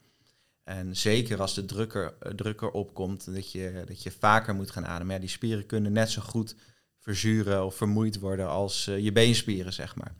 [0.63, 4.85] En zeker als de drukker, eh, drukker opkomt, dat je, dat je vaker moet gaan
[4.85, 5.13] ademen.
[5.13, 6.55] Ja, die spieren kunnen net zo goed
[6.99, 10.15] verzuren of vermoeid worden als uh, je beenspieren, zeg maar.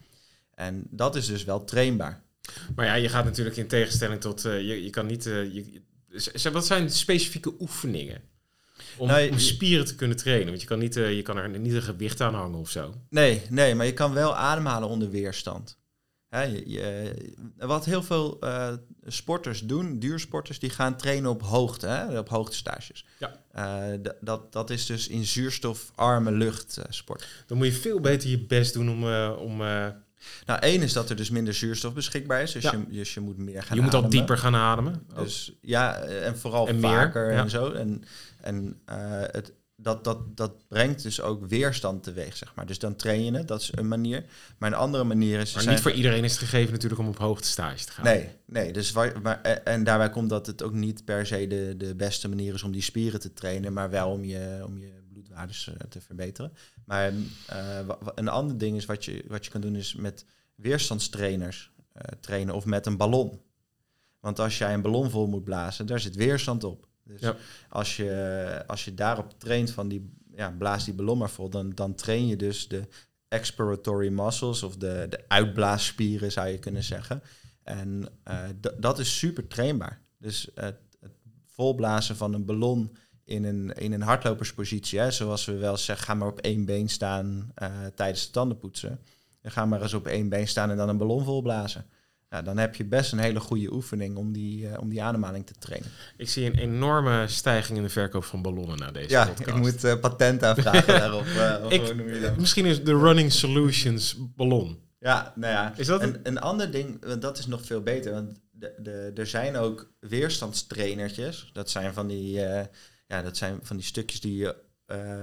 [0.55, 2.23] En dat is dus wel trainbaar.
[2.75, 4.45] Maar ja, je gaat natuurlijk in tegenstelling tot...
[4.45, 5.23] Uh, je, je kan niet...
[5.23, 5.81] je,
[6.51, 8.21] wat zijn specifieke oefeningen?
[8.97, 10.47] Om, nou, om, spieren te kunnen trainen.
[10.47, 12.93] Want je kan, niet, je kan er niet een gewicht aan hangen of zo.
[13.09, 15.77] Nee, nee, maar je kan wel ademhalen onder weerstand.
[16.41, 17.15] Je,
[17.57, 18.39] wat heel veel
[19.05, 23.05] sporters doen, duursporters, die gaan trainen op hoogte, hè, op hoogtestages.
[23.19, 23.41] Ja.
[23.93, 27.27] Uh, dat, dat is dus in zuurstofarme lucht uh, sport.
[27.47, 29.03] Dan moet je veel beter je best doen om...
[29.37, 29.61] Om
[30.45, 32.51] nou, één is dat er dus minder zuurstof beschikbaar is.
[32.51, 35.07] Dus, je, dus je moet meer gaan Je moet al dieper gaan ademen.
[35.15, 37.71] Dus ja, en vooral en vaker meer, en zo.
[37.71, 38.03] En,
[38.41, 38.81] en
[39.31, 42.65] het, dat, dat, dat brengt dus ook weerstand teweeg, zeg maar.
[42.65, 44.25] Dus dan train je het, dat is een manier.
[44.57, 45.53] Maar een andere manier is...
[45.53, 48.05] Maar niet voor iedereen is het gegeven natuurlijk om op hoogte stage te gaan.
[48.05, 48.73] Nee, nee.
[48.73, 52.29] Dus waar, maar, en daarbij komt dat het ook niet per se de, de beste
[52.29, 56.01] manier is om die spieren te trainen, maar wel om je, om je bloedwaardes te
[56.01, 56.53] verbeteren.
[56.85, 57.13] Maar
[58.15, 61.71] een ander ding is wat je, wat je kan doen is met weerstandstrainers
[62.19, 63.41] trainen of met een ballon.
[64.19, 66.87] Want als jij een ballon vol moet blazen, daar zit weerstand op.
[67.03, 67.35] Dus ja.
[67.69, 71.69] als, je, als je daarop traint van die, ja, blaas die ballon maar vol, dan,
[71.69, 72.87] dan train je dus de
[73.27, 77.23] expiratory muscles of de, de uitblaasspieren zou je kunnen zeggen.
[77.63, 78.39] En uh,
[78.77, 80.01] dat is super trainbaar.
[80.17, 81.11] Dus het, het
[81.45, 86.13] volblazen van een ballon in een, in een hardloperspositie, hè, zoals we wel zeggen, ga
[86.13, 88.99] maar op één been staan uh, tijdens het tandenpoetsen.
[89.41, 91.85] En ga maar eens op één been staan en dan een ballon volblazen.
[92.33, 95.45] Nou, dan heb je best een hele goede oefening om die, uh, om die ademhaling
[95.45, 95.89] te trainen.
[96.17, 99.47] Ik zie een enorme stijging in de verkoop van ballonnen na deze ja, podcast.
[99.47, 101.25] ik moet uh, patent aanvragen daarop.
[101.25, 101.95] Uh, ik,
[102.37, 104.79] misschien is de Running Solutions ballon.
[104.99, 105.73] Ja, nou ja.
[105.77, 108.13] Is dat een, een ander ding, want dat is nog veel beter.
[108.13, 111.49] Want de, de, er zijn ook weerstandstrainertjes.
[111.53, 112.31] Dat zijn van die,
[113.07, 114.55] ja, dat zijn van die stukjes die je,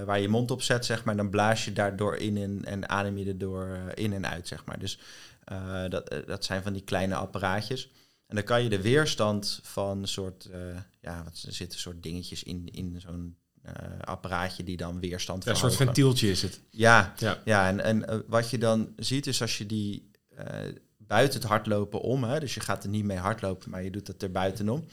[0.05, 1.17] waar je mond op zet, zeg maar.
[1.17, 4.79] Dan blaas je daardoor in en, en adem je erdoor in en uit, zeg maar.
[4.79, 4.99] Dus
[5.53, 7.91] uh, dat, dat zijn van die kleine apparaatjes.
[8.27, 10.57] En dan kan je de weerstand van een soort, uh,
[11.01, 13.37] ja, wat, er zitten soort dingetjes in, in zo'n
[14.01, 16.61] apparaatje die dan weerstand ja, Een soort ventieltje is het.
[16.71, 17.41] Ja, ja.
[17.45, 20.11] ja en, en wat je dan ziet is als je die
[21.11, 24.07] buiten het hardlopen om, hè, dus je gaat er niet mee hardlopen, maar je doet
[24.07, 24.85] het er buitenom,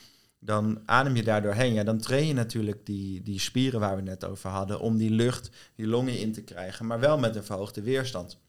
[0.47, 1.73] dan adem je daar doorheen.
[1.73, 5.11] Ja, dan train je natuurlijk die, die spieren waar we net over hadden, om die
[5.11, 8.39] lucht, die longen in te krijgen, maar wel met een verhoogde weerstand.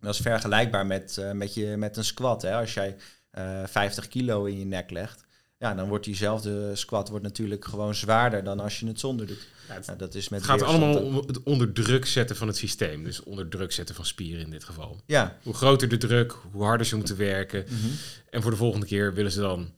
[0.00, 2.42] Dat is vergelijkbaar met, uh, met, je, met een squat.
[2.42, 2.54] Hè?
[2.54, 2.96] Als jij
[3.38, 5.24] uh, eh, 50 kilo in je nek legt,
[5.58, 9.48] ja, dan wordt diezelfde squat wordt natuurlijk gewoon zwaarder dan als je het zonder doet.
[9.68, 12.56] Ja, het, dat is met het gaat allemaal om het onder druk zetten van het
[12.56, 13.04] systeem.
[13.04, 15.00] Dus onder druk zetten van spieren in dit geval.
[15.06, 15.36] Ja.
[15.42, 17.64] Hoe groter de druk, hoe harder ze moeten werken.
[17.68, 17.90] Mm -hmm.
[18.30, 19.72] En voor de volgende keer willen ze dan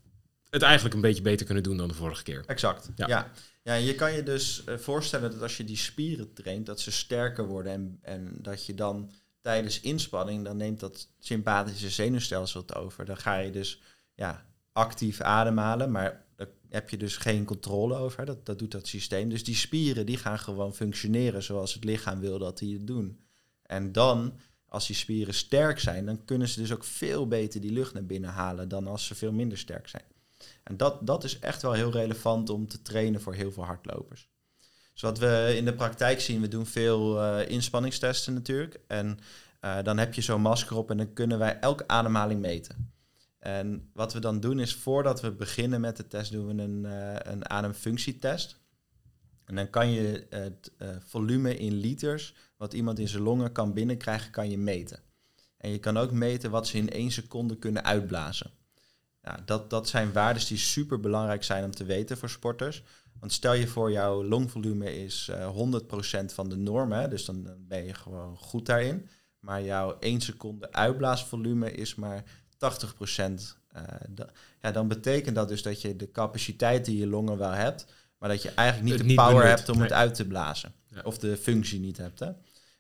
[0.53, 2.43] het eigenlijk een beetje beter kunnen doen dan de vorige keer.
[2.47, 2.91] Exact.
[2.97, 3.07] Ja.
[3.07, 3.31] ja.
[3.63, 6.91] ja je kan je dus uh, voorstellen dat als je die spieren traint, dat ze
[6.91, 9.11] sterker worden en, en dat je dan
[9.41, 13.05] tijdens inspanning, dan neemt dat sympathische zenuwstelsel het over.
[13.05, 13.81] Dan ga je dus
[14.15, 18.25] ja, actief ademhalen, maar daar heb je dus geen controle over.
[18.25, 19.29] Dat, dat doet dat systeem.
[19.29, 23.21] Dus die spieren die gaan gewoon functioneren zoals het lichaam wil dat die het doen.
[23.63, 27.73] En dan, als die spieren sterk zijn, dan kunnen ze dus ook veel beter die
[27.73, 30.05] lucht naar binnen halen dan als ze veel minder sterk zijn.
[30.63, 34.31] En dat, dat is echt wel heel relevant om te trainen voor heel veel hardlopers.
[34.93, 38.81] Dus wat we in de praktijk zien, we doen veel uh, inspanningstesten natuurlijk.
[38.87, 39.19] En
[39.61, 42.93] uh, dan heb je zo'n masker op en dan kunnen wij elke ademhaling meten.
[43.39, 46.85] En wat we dan doen is, voordat we beginnen met de test, doen we een,
[46.85, 48.61] uh, een ademfunctietest.
[49.45, 50.73] En dan kan je het
[51.07, 55.01] volume in liters, wat iemand in zijn longen kan binnenkrijgen, kan je meten.
[55.57, 58.51] En je kan ook meten wat ze in één seconde kunnen uitblazen.
[59.23, 62.83] Nou, dat, dat zijn waarden die super belangrijk zijn om te weten voor sporters.
[63.21, 67.25] Want stel je voor, jouw longvolume is uh, eh, 100% van de norm, hè, dus
[67.25, 69.09] dan, ben je gewoon goed daarin.
[69.39, 72.27] Maar jouw 1 seconde uitblaasvolume is maar 80%.
[72.59, 73.83] Uh,
[74.17, 74.27] eh,
[74.61, 77.87] ja, dan betekent dat dus dat je de capaciteit die je longen wel hebt,
[78.19, 80.75] maar dat je eigenlijk niet de power hebt om het uit te blazen.
[81.03, 82.19] Of de functie niet hebt.
[82.19, 82.31] Hè?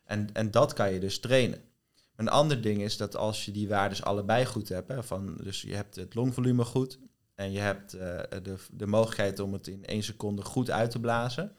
[0.05, 1.61] En, en dat kan je dus trainen.
[2.23, 5.63] Een ander ding is dat als je die waardes allebei goed hebt, hè, van, dus
[5.63, 6.99] je hebt het longvolume goed
[7.35, 8.01] en je hebt uh,
[8.43, 11.57] de, de mogelijkheid om het in één seconde goed uit te blazen,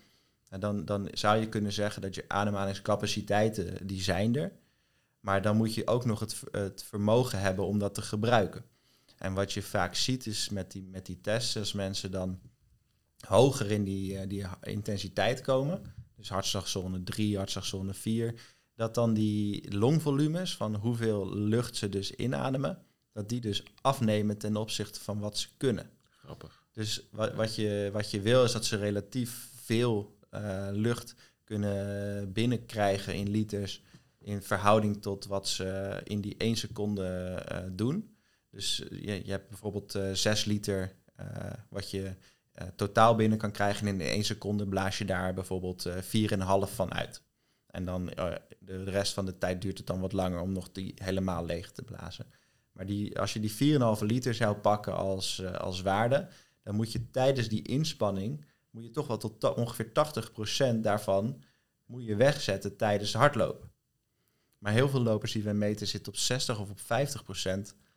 [0.50, 4.52] en dan, dan zou je kunnen zeggen dat je ademhalingscapaciteiten, die zijn er.
[5.20, 8.66] Maar dan moet je ook nog het, het vermogen hebben om dat te gebruiken.
[9.18, 12.40] En wat je vaak ziet is met die, met die tests, als mensen dan
[13.28, 15.82] hoger in die, uh, die intensiteit komen,
[16.16, 18.34] dus hartslagzone 3, hartslagzone 4,
[18.76, 24.56] dat dan die longvolumes van hoeveel lucht ze dus inademen, dat die dus afnemen ten
[24.56, 25.90] opzichte van wat ze kunnen.
[26.10, 26.66] Grappig.
[26.72, 32.34] Dus wat, wat, je, wat je wil is dat ze relatief veel uh, lucht kunnen
[32.34, 33.82] binnenkrijgen in liters
[34.24, 38.16] in verhouding tot wat ze in die 1 seconde uh, doen.
[38.50, 40.96] Dus je, je hebt bijvoorbeeld uh, 6 liter
[41.70, 42.16] wat je
[42.76, 43.88] totaal binnen kan krijgen.
[43.88, 45.96] En in 1 seconde blaas je daar bijvoorbeeld 4,5
[46.74, 47.22] van uit.
[47.74, 48.06] En dan
[48.60, 51.72] de rest van de tijd duurt het dan wat langer om nog die helemaal leeg
[51.72, 52.26] te blazen.
[52.72, 56.28] Maar die, als je die 4,5 liter zou pakken als, uh, als waarde,
[56.64, 59.92] dan moet je tijdens die inspanning, moet je toch wel tot ongeveer
[60.76, 61.44] 80% daarvan
[61.86, 63.72] moet je wegzetten tijdens hardlopen.
[64.58, 66.84] Maar heel veel lopers die we meten zitten op 60 of op 50%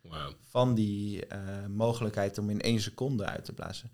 [0.01, 0.33] wow.
[0.41, 3.91] van die uh, mogelijkheid om in één seconde uit te blazen.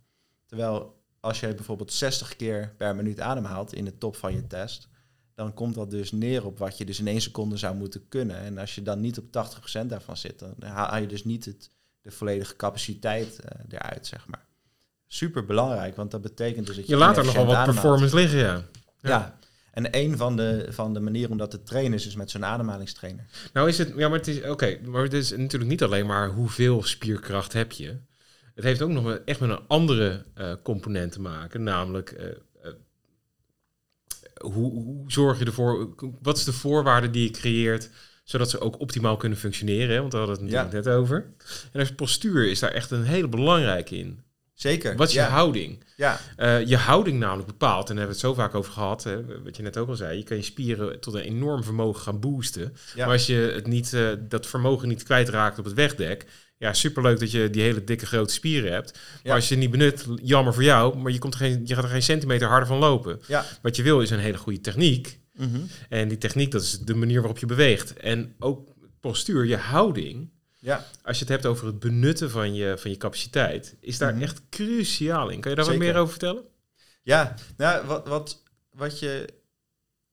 [0.47, 4.89] Terwijl als je bijvoorbeeld 60 keer per minuut ademhaalt in de top van je test,
[5.35, 8.37] dan komt dat dus neer op wat je dus in één seconde zou moeten kunnen.
[8.37, 11.71] En als je dan niet op 80% daarvan zit, dan haal je dus niet het,
[12.03, 14.45] de volledige capaciteit uh, eruit, zeg maar.
[15.07, 16.93] Super belangrijk, want dat betekent dus dat je...
[16.93, 18.65] Je laat er nogal wat performance liggen, ja.
[19.01, 19.09] ja.
[19.09, 19.39] ja.
[19.73, 22.45] En een van de, van de manieren om dat te trainen is dus met zo'n
[22.45, 23.25] ademhalingstrainer.
[23.53, 26.29] Nou is het, ja, maar het is oké, maar het is natuurlijk niet alleen maar
[26.29, 27.97] hoeveel spierkracht heb je.
[28.55, 32.27] Het heeft ook nog echt met een andere uh, component te maken, namelijk uh,
[34.43, 37.91] hoe, hoe, zorg je ervoor, wat is de voorwaarde die je creëert
[38.25, 40.01] zodat ze ook optimaal kunnen functioneren, hè?
[40.01, 41.33] want we hadden het natuurlijk net over.
[41.73, 44.21] En als postuur is daar echt een hele belangrijke in.
[44.55, 44.97] Zeker.
[44.97, 45.85] Wat is je houding?
[45.97, 46.21] Ja.
[46.39, 49.43] Uh, je houding namelijk bepaalt, en daar hebben we het zo vaak over gehad, hè,
[49.43, 52.21] wat je net ook al zei, je kan je spieren tot een enorm vermogen gaan
[52.21, 52.77] boosten.
[52.95, 53.05] Ja.
[53.05, 56.27] Maar als je het niet, uh, dat vermogen niet kwijtraakt op het wegdek,
[56.63, 58.99] ja, superleuk dat je die hele dikke grote spieren hebt.
[59.25, 61.85] Maar als je niet benut, jammer voor jou, maar je, komt er geen, je gaat
[61.85, 63.21] er geen centimeter harder van lopen.
[63.27, 63.45] Ja.
[63.63, 65.19] Wat je wil is een hele goede techniek.
[65.37, 65.67] Mm -hmm.
[65.89, 67.97] En die techniek, dat is de manier waarop je beweegt.
[67.97, 68.69] En ook
[69.01, 70.87] postuur, je houding, ja.
[71.03, 74.23] Als je het hebt over het benutten van je, van je capaciteit, is daar Mhm.
[74.23, 75.41] echt cruciaal in.
[75.41, 75.81] Kan je daar Zeker.
[75.81, 76.43] wat meer over vertellen?
[77.03, 79.29] Ja, nou, wat, wat, wat je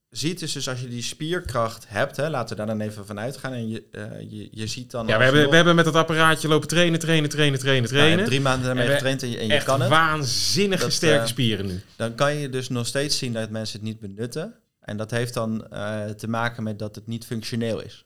[0.10, 3.20] ziet is dus als je die spierkracht hebt, hè, laten we daar dan even van
[3.20, 3.54] uitgaan.
[3.54, 5.08] En je, eh, je, je ziet dan...
[5.08, 8.26] Ja, we hebben, we hebben met dat apparaatje lopen trainen, trainen, trainen, trainen, trainen.
[8.26, 9.90] drie maanden we- getraind en je, en je echt kan het.
[9.90, 11.82] waanzinnige Dat, sterke eh, spieren nu.
[11.96, 14.54] Dan kan je dus nog steeds zien dat mensen het niet benutten.
[14.80, 18.06] En dat heeft dan eh, te maken met dat het niet functioneel is.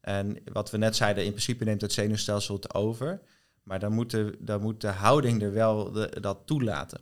[0.00, 3.20] En wat we net zeiden, in principe neemt het zenuwstelsel het over.
[3.62, 7.00] Maar dan moet de, dan moet de houding er wel de, dat toelaten.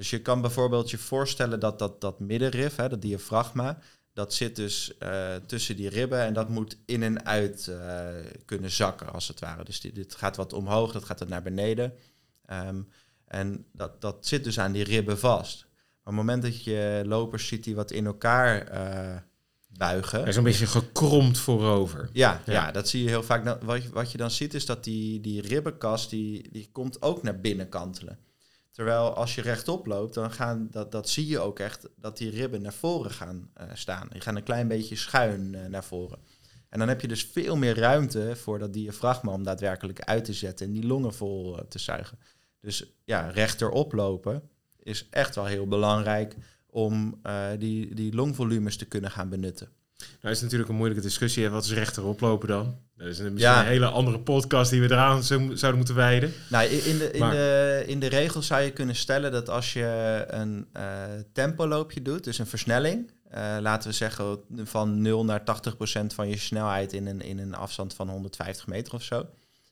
[0.00, 3.78] Dus je kan bijvoorbeeld je voorstellen dat dat, dat middenrif, hè, dat diafragma,
[4.12, 8.08] dat zit dus eh, tussen die ribben en dat moet in en uit eh,
[8.44, 9.64] kunnen zakken, als het ware.
[9.64, 11.92] Dus dit, dit gaat wat omhoog, dat gaat wat naar beneden.
[12.46, 12.82] Ehm,
[13.26, 15.60] en dat, dat zit dus aan die ribben vast.
[15.60, 19.16] Maar op het moment dat je lopers ziet die wat in elkaar eh,
[19.68, 20.26] buigen.
[20.26, 22.08] Is een beetje gekromd voorover.
[22.12, 22.52] Ja, ja.
[22.52, 22.70] Ja.
[22.70, 23.44] dat zie je heel vaak.
[23.44, 27.02] Nou, wat, je, wat je dan ziet is dat die, die ribbenkast, die, die komt
[27.02, 28.18] ook naar binnen kantelen.
[28.70, 32.30] Terwijl als je rechtop loopt, dan gaan, dat, dat zie je ook echt, dat die
[32.30, 34.08] ribben naar voren gaan eh, staan.
[34.08, 36.18] Die gaan een klein beetje schuin eh, naar voren.
[36.68, 40.32] En dan heb je dus veel meer ruimte voor dat diafragma om daadwerkelijk uit te
[40.32, 42.18] zetten en die longen vol eh, te zuigen.
[42.60, 47.20] Dus ja, rechterop lopen is echt wel heel belangrijk om
[47.58, 49.68] die, die longvolumes te kunnen gaan benutten.
[50.20, 51.48] Nou is natuurlijk een moeilijke discussie.
[51.48, 52.76] Wat is rechterop lopen dan?
[52.96, 53.60] Dat is een, misschien Ja.
[53.60, 56.32] een hele andere podcast die we eraan zo- zouden moeten wijden.
[56.48, 59.72] Nou, in de, in, Maar- de, in de regel zou je kunnen stellen dat als
[59.72, 60.82] je een eh
[61.32, 66.28] tempoloopje doet, dus een versnelling, eh, laten we zeggen van 0 naar 80 procent van
[66.28, 69.26] je snelheid in een, in een afstand van 150 meter of zo,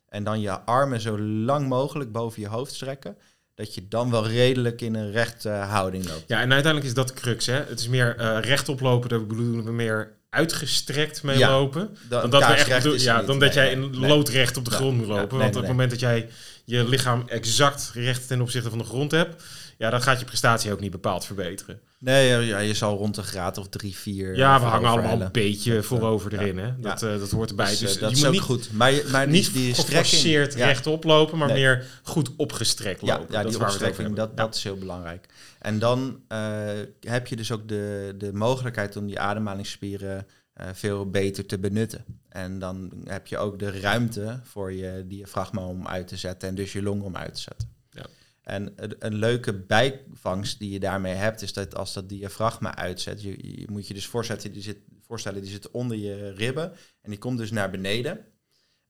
[0.08, 3.16] en dan je armen zo lang mogelijk boven je hoofd strekken,
[3.54, 6.24] dat je dan wel redelijk in een rechte houding loopt.
[6.26, 7.46] Ja, en uiteindelijk is dat de crux.
[7.46, 7.54] Hè?
[7.54, 11.50] Het is meer eh, rechtop lopen, daar bedoelen we meer uitgestrekt mee Ja.
[11.50, 11.96] lopen.
[12.08, 14.08] Dan, dat, we echt bedoel- is ja, dan dat jij in nee.
[14.08, 15.28] loodrecht op de grond moet Ja, lopen.
[15.36, 16.28] nee, Want op het moment dat jij
[16.64, 19.42] je lichaam exact recht ten opzichte van de grond hebt,
[19.78, 21.80] ja, dan gaat je prestatie ook niet bepaald verbeteren.
[21.98, 24.36] Nee, ja, je zal rond een graad of drie, vier.
[24.36, 26.58] Ja, we eh, hangen allemaal een beetje Dat, eh, voorover erin.
[26.58, 26.80] Hè?
[26.80, 27.70] Dat, eh, dat hoort erbij.
[27.70, 28.68] Dus, Dus, dat je is moet ook niet, goed.
[28.72, 33.26] Maar, maar niet die strekking, rechtop lopen, maar meer goed opgestrekt lopen.
[33.30, 34.14] ja dat is die waar we hebben.
[34.14, 35.26] dat, dat is heel belangrijk.
[35.68, 41.10] En dan eh, heb je dus ook de, de mogelijkheid om die ademhalingsspieren eh, veel
[41.10, 42.04] beter te benutten.
[42.28, 46.54] En dan heb je ook de ruimte voor je diafragma om uit te zetten en
[46.54, 47.68] dus je long om uit te zetten.
[47.90, 48.06] Ja.
[48.42, 53.22] En een, een leuke bijvangst die je daarmee hebt, is dat als dat diafragma uitzet,
[53.22, 57.10] je, je moet je dus voorstellen die, zit, voorstellen, die zit onder je ribben en
[57.10, 58.24] die komt dus naar beneden.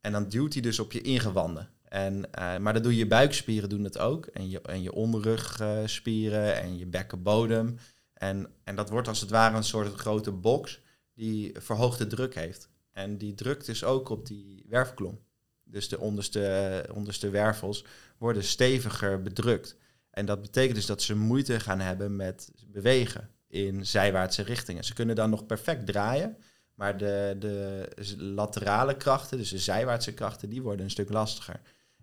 [0.01, 1.69] En dan duwt hij dus op je ingewanden.
[1.89, 4.27] En, eh, maar dat doen je buikspieren doen het ook.
[4.27, 7.79] En je, en je onderrugspieren en je bekkenbodem.
[8.13, 10.81] En, en dat wordt als het ware een soort grote box
[11.15, 12.69] die verhoogde druk heeft.
[12.93, 15.21] En die drukt dus ook op die werfklom.
[15.65, 17.85] Dus de onderste, onderste wervels
[18.19, 19.77] worden steviger bedrukt.
[20.11, 24.85] En dat betekent dus dat ze moeite gaan hebben met bewegen in zijwaartse richtingen.
[24.85, 26.37] Ze kunnen dan nog perfect draaien,
[26.75, 31.61] maar de, de laterale krachten, dus de zijwaartse krachten, die worden een stuk lastiger.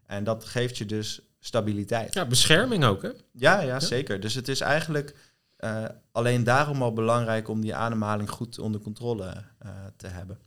[0.07, 2.13] En dat geeft je dus stabiliteit.
[2.13, 3.09] Ja, bescherming ook, hè?
[3.31, 4.19] Ja, ja, zeker.
[4.19, 5.15] Dus het is eigenlijk
[5.57, 9.25] eh, alleen daarom al belangrijk om die ademhaling goed onder controle
[9.59, 10.39] eh, te hebben.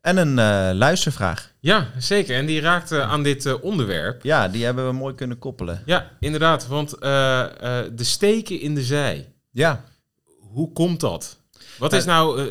[0.00, 1.52] En een eh, luistervraag.
[1.58, 2.36] Ja, zeker.
[2.36, 4.22] En die raakt eh, aan dit onderwerp.
[4.22, 5.82] Ja, die hebben we mooi kunnen koppelen.
[5.86, 6.66] Ja, inderdaad.
[6.66, 9.84] Want de steken in de zij, Ja,
[10.38, 11.38] hoe komt dat?
[11.78, 12.50] Wat is nou,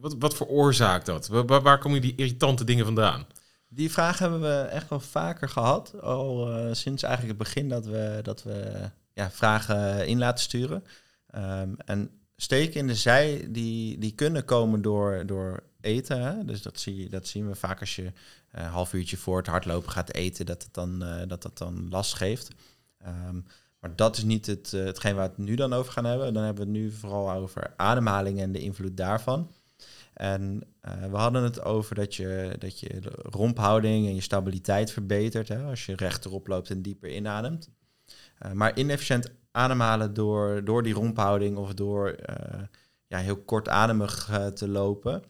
[0.00, 1.26] wat, wat veroorzaakt dat?
[1.28, 3.26] Waar, waar- waar komen die irritante dingen vandaan?
[3.74, 6.00] Die vraag hebben we echt wel vaker gehad.
[6.00, 10.84] Al eh, sinds eigenlijk het begin dat we, dat we ja, vragen in laten sturen.
[11.26, 16.46] Ehm, en steken in de zij, die, die kunnen komen door, door eten.
[16.46, 18.12] Dus dat, zie, dat zien we vaak als je
[18.50, 21.58] eh, een half uurtje voor het hardlopen gaat eten, dat het dan, eh, dat, dat
[21.58, 22.48] dan last geeft.
[22.98, 23.40] Ehm,
[23.80, 26.34] Maar dat is niet het, hetgeen waar we het nu dan over gaan hebben.
[26.34, 29.50] Dan hebben we het nu vooral over ademhaling en de invloed daarvan.
[30.14, 35.48] En uh, we hadden het over dat je, dat je romphouding en je stabiliteit verbetert
[35.48, 37.70] hè, als je rechterop loopt en dieper inademt.
[38.44, 42.16] Uh, maar inefficiënt ademhalen door, door die romphouding of door
[43.06, 45.22] ja, heel kortademig te lopen,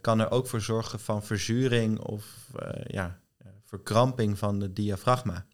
[0.00, 2.50] kan er ook voor zorgen van verzuring of
[2.86, 3.20] ja,
[3.62, 5.46] verkramping van de diafragma.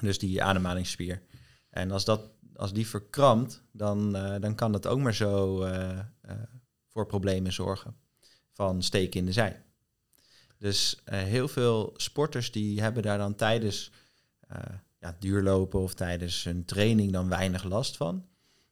[0.00, 1.22] Dus die ademhalingsspier.
[1.70, 5.64] En als, dat, als die verkrampt, dan, dan kan dat ook maar zo
[6.96, 7.96] voor problemen zorgen.
[8.52, 9.62] Van steken in de zij.
[10.58, 13.90] Dus heel veel sporters die hebben daar dan tijdens
[14.98, 18.26] ja, duurlopen of tijdens hun training dan weinig last van.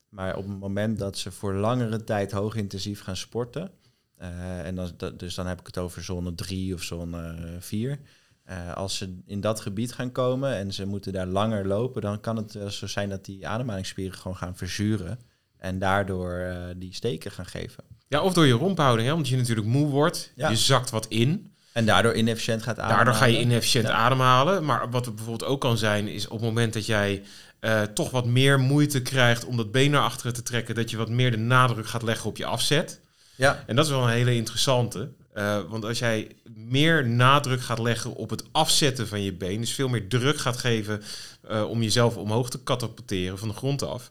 [0.08, 3.70] Maar op het moment dat ze voor langere tijd hoogintensief gaan sporten,
[4.16, 7.98] en dan, dus dan heb ik het over zone 3 of zone 4,
[8.46, 12.20] uh, als ze in dat gebied gaan komen en ze moeten daar langer lopen, dan
[12.20, 15.18] kan het zo zijn dat die ademhalingsspieren gewoon gaan verzuren
[15.56, 17.93] en daardoor die steken gaan geven.
[18.08, 20.48] Ja, of door je romphouding, hè, omdat je natuurlijk moe wordt, ja.
[20.48, 21.52] je zakt wat in.
[21.72, 23.04] En daardoor inefficiënt gaat ademhalen.
[23.04, 23.92] Daardoor ga je inefficiënt ja.
[23.92, 24.64] ademhalen.
[24.64, 27.22] Maar wat er bijvoorbeeld ook kan zijn, is op het moment dat jij
[27.60, 30.96] uh, toch wat meer moeite krijgt om dat been naar achteren te trekken, dat je
[30.96, 33.00] wat meer de nadruk gaat leggen op je afzet.
[33.34, 33.64] Ja.
[33.66, 35.08] En dat is wel een hele interessante.
[35.34, 39.72] Uh, want als jij meer nadruk gaat leggen op het afzetten van je been, dus
[39.72, 41.02] veel meer druk gaat geven
[41.50, 44.08] uh, om jezelf omhoog te katapulteren van de grond af.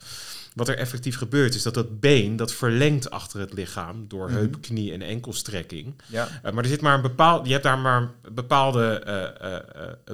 [0.56, 4.34] Wat er effectief gebeurt, is dat dat been dat verlengt achter het lichaam door mm
[4.34, 4.38] -hmm.
[4.38, 5.94] heup, knie en enkelstrekking.
[6.08, 6.28] Ja.
[6.46, 9.02] Uh, maar er zit maar een bepaald, je hebt daar maar een bepaalde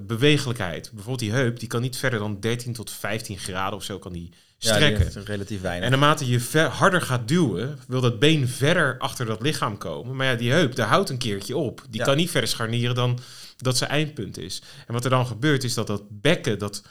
[0.04, 0.90] bewegelijkheid.
[0.90, 4.14] Bijvoorbeeld die heup, die kan niet verder dan 13 tot 15 graden of zo kan
[4.14, 4.30] die
[4.60, 5.12] strekken.
[5.14, 5.86] Ja, relatief weinig.
[5.86, 10.16] En naarmate je harder gaat duwen, wil dat been verder achter dat lichaam komen.
[10.16, 11.86] Maar ja, die heup, daar houdt een keertje op.
[11.90, 12.06] Die ja.
[12.06, 13.20] kan niet verder scharnieren dan
[13.58, 14.62] dat zijn eindpunt is.
[14.88, 16.84] En wat er dan gebeurt, is dat dat bekken, dat,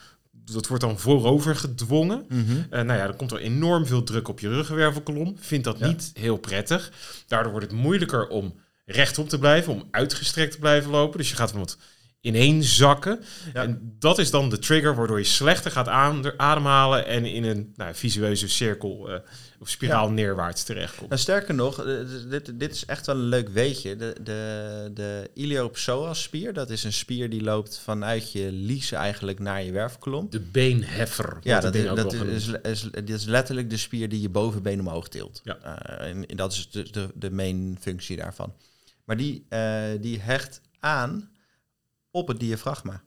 [0.53, 2.25] dat wordt dan voorover gedwongen.
[2.29, 2.57] Mm -hmm.
[2.57, 5.37] uh, nou ja, dan komt er enorm veel druk op je ruggenwervelkolom.
[5.39, 5.87] Vindt dat ja.
[5.87, 6.93] niet heel prettig.
[7.27, 11.19] Daardoor wordt het moeilijker om rechtop te blijven, om uitgestrekt te blijven lopen.
[11.19, 11.79] Dus je gaat wat
[12.21, 13.21] ineen zakken.
[13.55, 13.63] Ja.
[13.63, 15.89] En dat is dan de trigger waardoor je slechter gaat
[16.37, 19.17] ademhalen en in een nou, visueuze cirkel uh,
[19.61, 20.13] of spiraal ja.
[20.13, 21.09] neerwaarts terechtkomt.
[21.09, 21.85] Nou, sterker nog,
[22.29, 23.97] dit, dit is echt wel een leuk weetje.
[23.97, 29.39] De, de, de iliopsoas spier, dat is een spier die loopt vanuit je lies eigenlijk
[29.39, 30.27] naar je werfkolom.
[30.31, 31.39] De beenheffer.
[31.43, 35.09] Ja, dat, is, dat is, is, is, is, letterlijk de spier die je bovenbeen omhoog
[35.09, 35.41] tilt.
[35.45, 35.59] Ja.
[35.65, 38.55] Uh, en, en, dat is de, de, de main functie daarvan.
[39.05, 41.31] Maar die, uh, die hecht aan
[42.19, 43.03] op het diafragma.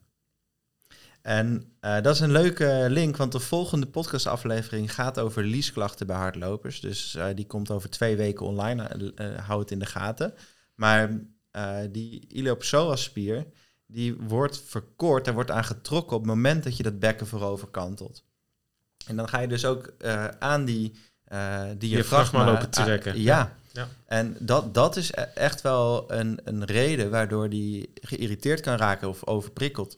[1.22, 6.16] En uh, dat is een leuke link, want de volgende podcastaflevering gaat over liesklachten bij
[6.16, 6.80] hardlopers.
[6.80, 10.34] Dus uh, die komt over twee weken online, uh, hou het in de gaten.
[10.76, 11.10] Maar
[11.92, 13.46] die iliopsoas-spier,
[13.86, 18.24] die wordt verkort en wordt aangetrokken op het moment dat je dat bekken voorover kantelt.
[19.08, 19.94] En dan ga je dus ook
[20.40, 23.22] aan die diafragma, diafragma lopen trekken.
[23.22, 23.88] ja, ja.
[24.06, 29.10] En dat, dat is e-, echt wel een, een reden waardoor die geïrriteerd kan raken
[29.10, 29.98] of overprikkeld.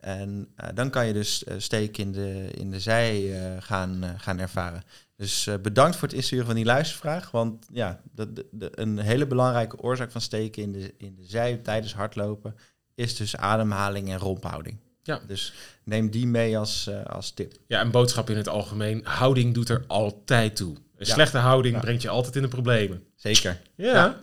[0.00, 4.14] En uh, dan kan je dus uh, steek in de, in de zij uh, gaan,
[4.16, 4.82] gaan ervaren.
[5.16, 7.30] Dus bedankt voor het insturen van die luistervraag.
[7.30, 11.56] Want ja, de, de, een hele belangrijke oorzaak van steken in de, in de zij
[11.56, 12.56] tijdens hardlopen
[12.94, 14.78] is dus ademhaling en romphouding.
[15.04, 15.20] Ja.
[15.26, 15.52] Dus
[15.84, 17.52] neem die mee als, als tip.
[17.66, 19.00] Ja, een boodschap in het algemeen.
[19.04, 20.74] Houding doet er altijd toe.
[20.74, 21.12] Een ja.
[21.12, 21.80] slechte houding ja.
[21.80, 23.02] brengt je altijd in de problemen.
[23.16, 23.60] Zeker.
[23.74, 23.92] Ja.
[23.92, 24.16] ja.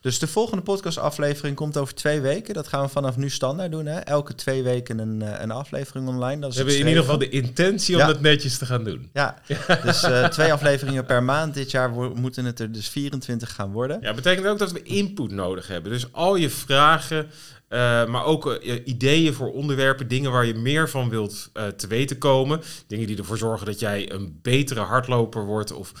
[0.00, 2.54] Dus de volgende podcastaflevering komt over twee weken.
[2.54, 3.86] Dat gaan we vanaf nu standaard doen.
[3.86, 3.98] Hè?
[3.98, 6.40] Elke twee weken een, een aflevering online.
[6.40, 9.10] Dat is we hebben in ieder geval de intentie om dat netjes te gaan doen.
[9.12, 9.38] Ja,
[9.84, 11.54] dus uh, twee afleveringen per maand.
[11.54, 13.98] Dit jaar moeten het er dus 24 gaan worden.
[14.00, 15.92] Ja, betekent ook dat we input nodig hebben.
[15.92, 17.30] Dus al je vragen,
[17.72, 21.86] uh, maar ook uh, ideeën voor onderwerpen, dingen waar je meer van wilt uh, te
[21.86, 22.60] weten komen.
[22.86, 25.92] Dingen die ervoor zorgen dat jij een betere hardloper wordt of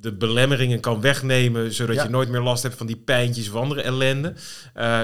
[0.00, 2.02] de belemmeringen kan wegnemen, zodat ja.
[2.02, 4.34] je nooit meer last hebt van die pijntjes of andere ellende.